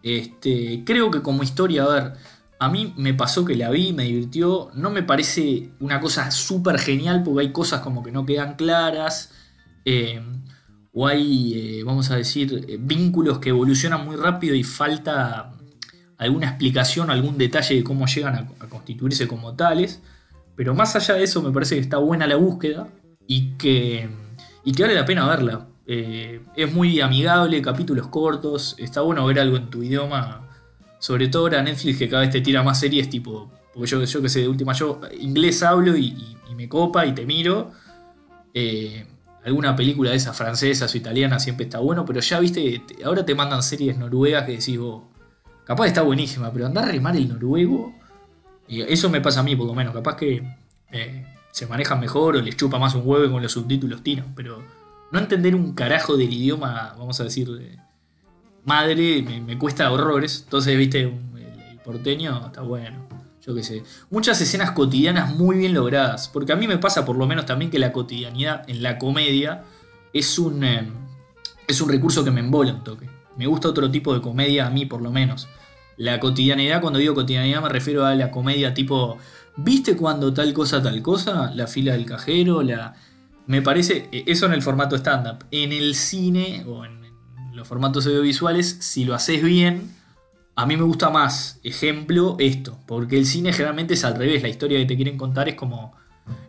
Este, 0.04 0.84
creo 0.86 1.10
que 1.10 1.22
como 1.22 1.44
historia, 1.44 1.84
a 1.84 1.88
ver, 1.88 2.14
a 2.60 2.70
mí 2.70 2.94
me 2.98 3.14
pasó 3.14 3.46
que 3.46 3.56
la 3.56 3.70
vi, 3.70 3.94
me 3.94 4.04
divirtió, 4.04 4.70
no 4.74 4.92
me 4.92 5.04
parece 5.04 5.72
una 5.80 6.00
cosa 6.00 6.30
súper 6.32 6.78
genial 6.80 7.24
porque 7.24 7.42
hay 7.42 7.52
cosas 7.52 7.82
como 7.82 8.04
que 8.04 8.12
no 8.12 8.26
quedan 8.26 8.56
claras. 8.56 9.32
Eh, 9.86 10.22
o 10.94 11.08
hay, 11.08 11.54
eh, 11.80 11.84
vamos 11.84 12.12
a 12.12 12.18
decir, 12.18 12.78
vínculos 12.82 13.40
que 13.40 13.50
evolucionan 13.50 14.06
muy 14.06 14.18
rápido 14.18 14.56
y 14.56 14.64
falta 14.64 15.54
alguna 16.18 16.50
explicación, 16.50 17.10
algún 17.10 17.38
detalle 17.38 17.76
de 17.76 17.84
cómo 17.84 18.06
llegan 18.06 18.36
a 18.60 18.68
constituirse 18.68 19.28
como 19.28 19.56
tales. 19.56 20.02
Pero 20.56 20.76
más 20.76 20.96
allá 20.96 21.16
de 21.16 21.24
eso, 21.24 21.42
me 21.42 21.52
parece 21.52 21.76
que 21.76 21.82
está 21.82 21.98
buena 21.98 22.28
la 22.28 22.36
búsqueda 22.36 22.88
y 23.26 23.54
que, 23.54 24.10
y 24.64 24.72
que 24.72 24.84
vale 24.84 24.96
la 24.96 25.06
pena 25.06 25.28
verla. 25.28 25.68
Eh, 25.88 26.42
es 26.56 26.74
muy 26.74 27.02
amigable, 27.02 27.62
capítulos 27.62 28.08
cortos, 28.08 28.76
está 28.78 29.02
bueno 29.02 29.26
ver 29.26 29.40
algo 29.40 29.58
en 29.58 29.70
tu 29.70 29.84
idioma. 29.84 30.48
Sobre 31.00 31.28
todo 31.28 31.44
ahora 31.44 31.64
Netflix 31.64 31.98
que 31.98 32.10
cada 32.10 32.22
vez 32.22 32.32
te 32.32 32.42
tira 32.42 32.62
más 32.64 32.80
series 32.80 33.10
tipo, 33.10 33.52
porque 33.74 33.90
yo, 33.90 34.04
yo 34.04 34.22
que 34.22 34.30
sé, 34.30 34.42
de 34.42 34.48
última 34.48 34.74
yo 34.74 35.02
inglés 35.20 35.64
hablo 35.64 35.98
y, 35.98 36.38
me 36.56 36.70
copa 36.70 37.06
y 37.06 37.14
te 37.14 37.26
miro. 37.26 37.72
Eh, 38.54 39.06
alguna 39.44 39.76
película 39.76 40.12
de 40.12 40.18
esas 40.18 40.38
francesas 40.38 40.94
o 40.94 40.98
italianas 40.98 41.42
siempre 41.44 41.64
está 41.64 41.80
bueno, 41.80 42.06
pero 42.06 42.20
ya 42.20 42.40
viste, 42.40 42.84
ahora 43.04 43.26
te 43.26 43.34
mandan 43.34 43.64
series 43.64 43.98
noruegas 43.98 44.46
que 44.46 44.52
decís 44.52 44.78
vos, 44.78 45.04
capaz 45.64 45.88
está 45.88 46.04
buenísima, 46.04 46.52
pero 46.54 46.68
andar 46.68 46.86
a 46.86 46.92
remar 46.92 47.16
el 47.16 47.28
noruego 47.30 47.96
y 48.72 48.82
eso 48.84 49.10
me 49.10 49.20
pasa 49.20 49.42
a 49.42 49.44
mí, 49.44 49.54
por 49.56 49.68
lo 49.68 49.74
menos. 49.74 49.94
Capaz 49.94 50.16
que 50.16 50.42
eh, 50.94 51.26
se 51.52 51.68
manejan 51.68 52.00
mejor 52.00 52.36
o 52.36 52.42
les 52.42 52.56
chupa 52.56 52.80
más 52.80 52.96
un 52.96 53.04
huevo 53.06 53.32
con 53.32 53.42
los 53.42 53.52
subtítulos 53.52 54.04
tiros. 54.04 54.26
Pero 54.36 54.64
no 55.12 55.20
entender 55.20 55.56
un 55.56 55.74
carajo 55.74 56.18
del 56.18 56.34
idioma, 56.34 56.96
vamos 56.98 57.20
a 57.20 57.26
decir, 57.26 57.50
madre, 58.64 59.22
me, 59.22 59.58
cuesta 59.58 59.92
horrores. 59.92 60.42
Entonces, 60.44 60.78
viste, 60.78 61.02
el, 61.02 61.80
porteño 61.84 62.48
está 62.48 62.62
bueno. 62.62 63.08
yo 63.46 63.56
qué 63.56 63.64
sé, 63.64 63.84
muchas 64.10 64.40
escenas 64.40 64.72
cotidianas 64.72 65.36
muy 65.36 65.58
bien 65.58 65.74
logradas, 65.74 66.30
porque 66.30 66.54
a 66.54 66.56
mí 66.56 66.68
me 66.68 66.78
pasa 66.78 67.06
por 67.06 67.18
lo 67.18 67.26
menos 67.28 67.46
también 67.46 67.72
que 67.72 67.80
la 67.80 67.92
cotidianidad 67.92 68.70
en 68.70 68.84
la 68.84 68.98
comedia 68.98 69.64
es 70.14 70.38
un, 70.40 70.64
eh, 70.64 70.88
es 71.68 71.82
un 71.82 71.90
recurso 71.90 72.24
que 72.24 72.32
me 72.32 72.42
embola 72.42 72.74
un 72.74 72.84
toque. 72.84 73.10
Me 73.38 73.48
gusta 73.48 73.70
otro 73.70 73.90
tipo 73.90 74.14
de 74.14 74.22
comedia 74.22 74.68
a 74.68 74.70
mí 74.70 74.86
por 74.86 75.02
lo 75.02 75.12
menos. 75.12 75.48
La 75.98 76.20
cotidianidad, 76.20 76.82
cuando 76.82 77.00
digo 77.00 77.14
cotidianidad 77.14 77.62
me 77.62 77.70
refiero 77.70 78.06
a 78.06 78.16
la 78.16 78.32
comedia 78.32 78.74
tipo, 78.74 79.18
¿viste 79.58 79.96
cuando 79.96 80.34
tal 80.34 80.54
cosa, 80.54 80.82
tal 80.82 81.02
cosa? 81.02 81.52
La 81.56 81.68
fila 81.68 81.94
del 81.94 82.06
cajero, 82.06 82.62
la... 82.62 82.94
Me 83.48 83.62
parece, 83.62 84.10
e, 84.12 84.24
eso 84.28 84.46
en 84.46 84.54
el 84.54 84.62
formato 84.62 84.96
stand-up. 84.96 85.46
En 85.52 85.72
el 85.72 85.96
cine 85.96 86.64
o 86.68 86.86
en 86.86 87.02
los 87.54 87.68
formatos 87.68 88.06
audiovisuales, 88.08 88.78
si 88.80 89.06
lo 89.06 89.14
haces 89.14 89.44
bien, 89.44 89.92
a 90.56 90.66
mí 90.66 90.78
me 90.78 90.84
gusta 90.84 91.10
más, 91.10 91.60
ejemplo, 91.64 92.36
esto, 92.40 92.78
porque 92.86 93.18
el 93.18 93.26
cine 93.26 93.54
generalmente 93.54 93.94
es 93.94 94.04
al 94.04 94.16
revés, 94.16 94.42
la 94.44 94.50
historia 94.50 94.78
que 94.80 94.86
te 94.86 94.96
quieren 94.96 95.18
contar 95.18 95.50
es 95.50 95.56
como 95.56 95.94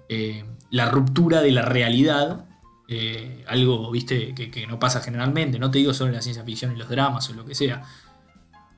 eh, 0.08 0.44
la 0.70 0.90
ruptura 0.90 1.40
de 1.40 1.52
la 1.52 1.62
realidad, 1.62 2.46
eh, 2.88 3.44
algo, 3.48 3.90
viste, 3.90 4.34
que, 4.34 4.66
no 4.66 4.78
pasa 4.78 5.00
generalmente, 5.00 5.58
no 5.58 5.70
te 5.70 5.78
digo 5.78 5.94
solo 5.94 6.10
en 6.10 6.16
la 6.16 6.22
ciencia 6.22 6.44
ficción 6.44 6.72
y 6.72 6.76
los 6.76 6.88
dramas 6.88 7.30
o 7.30 7.34
lo 7.34 7.44
que 7.44 7.54
sea, 7.54 7.82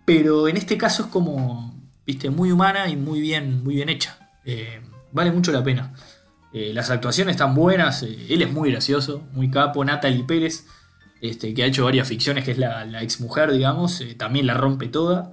pero 0.05 0.47
en 0.47 0.57
este 0.57 0.77
caso 0.77 1.05
es 1.05 1.09
como, 1.09 1.75
viste, 2.07 2.31
muy 2.31 2.53
humana 2.53 2.89
y 2.89 2.97
muy 2.97 3.21
bien, 3.21 3.63
muy 3.63 3.77
bien 3.77 3.89
hecha, 3.89 4.19
eh, 4.45 4.81
vale 5.13 5.33
mucho 5.33 5.53
la 5.53 5.63
pena. 5.63 5.95
las 6.53 6.91
actuaciones 6.91 7.33
están 7.35 7.55
buenas, 7.55 8.03
él 8.03 8.43
es 8.43 8.53
muy 8.53 8.71
gracioso, 8.71 9.23
muy 9.33 9.51
capo, 9.51 9.85
Natalie 9.85 10.25
Pérez 10.25 10.65
este, 11.25 11.55
que 11.55 11.63
ha 11.63 11.67
hecho 11.67 11.85
varias 11.85 12.07
ficciones, 12.07 12.45
que 12.45 12.51
es 12.51 12.59
la, 12.59 12.85
la 12.85 13.03
ex 13.03 13.19
mujer, 13.19 13.51
digamos, 13.51 13.99
eh, 14.03 14.15
también 14.15 14.47
la 14.47 14.53
rompe 14.53 14.89
toda. 14.89 15.33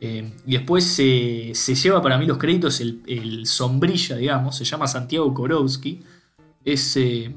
Eh, 0.00 0.28
y 0.44 0.52
después 0.54 0.84
se, 0.84 1.52
lleva 1.54 2.02
para 2.02 2.18
mí 2.18 2.26
los 2.26 2.36
créditos 2.36 2.80
el, 2.80 3.46
sombrilla, 3.46 4.16
digamos, 4.16 4.56
se 4.56 4.64
llama 4.64 4.88
Santiago 4.88 5.32
Korowski, 5.32 6.02
es 6.64 6.96
eh, 6.96 7.32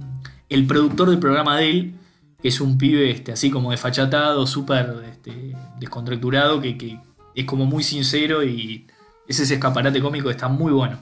el 0.50 0.66
productor 0.66 1.12
del 1.12 1.20
programa 1.20 1.58
de 1.58 1.70
él, 1.70 1.94
que 2.42 2.48
es 2.48 2.60
un 2.62 2.80
pibe 2.80 3.12
este, 3.12 3.32
así 3.32 3.52
como 3.52 3.70
desfachatado, 3.70 4.48
súper 4.48 5.04
este, 5.12 5.56
descontracturado, 5.80 6.62
que, 6.62 7.00
es 7.36 7.46
como 7.46 7.66
muy 7.66 7.84
sincero 7.84 8.44
y 8.44 8.88
es 9.28 9.40
ese 9.40 9.56
escaparate 9.56 10.02
cómico 10.02 10.30
está 10.30 10.48
muy 10.48 10.72
bueno. 10.72 11.00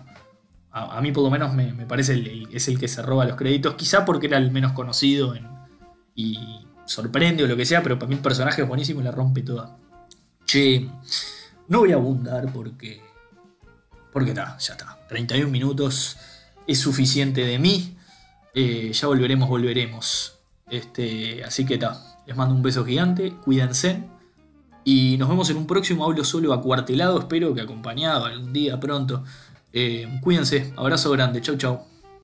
A, 0.74 1.02
mí 1.02 1.12
por 1.12 1.24
lo 1.24 1.30
menos 1.30 1.54
me, 1.54 1.86
parece 1.86 2.14
el, 2.14 2.48
es 2.54 2.70
el 2.70 2.80
que 2.80 2.88
se 2.88 3.02
roba 3.02 3.26
los 3.26 3.36
créditos, 3.36 3.76
quizá 3.76 4.06
porque 4.06 4.28
era 4.28 4.38
el 4.38 4.52
menos 4.52 4.72
conocido 4.72 5.36
y, 6.16 6.40
sorprende 6.86 7.44
o 7.44 7.48
lo 7.48 7.56
que 7.56 7.66
sea, 7.66 7.84
pero 7.84 7.98
para 7.98 8.10
mí 8.10 8.16
el 8.16 8.22
personaje 8.22 8.62
es 8.62 8.68
buenísimo 8.68 9.02
y 9.02 9.04
la 9.04 9.12
rompe 9.12 9.42
toda. 9.42 9.78
Che, 10.46 10.90
no 11.68 11.80
voy 11.80 11.92
a 11.92 11.96
abundar 11.96 12.52
porque. 12.52 13.02
Porque 14.12 14.32
está, 14.32 14.58
ya 14.58 14.74
está. 14.74 15.00
31 15.08 15.50
minutos 15.50 16.18
es 16.68 16.80
suficiente 16.80 17.46
de 17.46 17.60
mí. 17.60 17.98
Eh, 18.54 18.92
ya 18.94 19.08
volveremos, 19.08 19.48
volveremos. 19.48 20.38
Este, 20.70 21.44
así 21.44 21.66
que 21.66 21.76
está. 21.76 22.20
Les 22.26 22.36
mando 22.36 22.56
un 22.56 22.62
beso 22.62 22.84
gigante. 22.84 23.32
Cuídense. 23.44 24.04
Y 24.84 25.18
nos 25.18 25.30
vemos 25.30 25.50
en 25.50 25.58
un 25.58 25.68
próximo 25.68 26.06
Hablo 26.06 26.24
Solo 26.24 26.54
acuartelado. 26.54 27.20
Espero 27.20 27.54
que 27.54 27.62
acompañado 27.62 28.26
algún 28.26 28.54
día 28.54 28.80
pronto. 28.80 29.24
Eh, 29.74 30.20
cuídense. 30.22 30.74
Abrazo 30.76 31.12
grande. 31.12 31.42
Chau, 31.42 31.58
chau. 31.58 31.91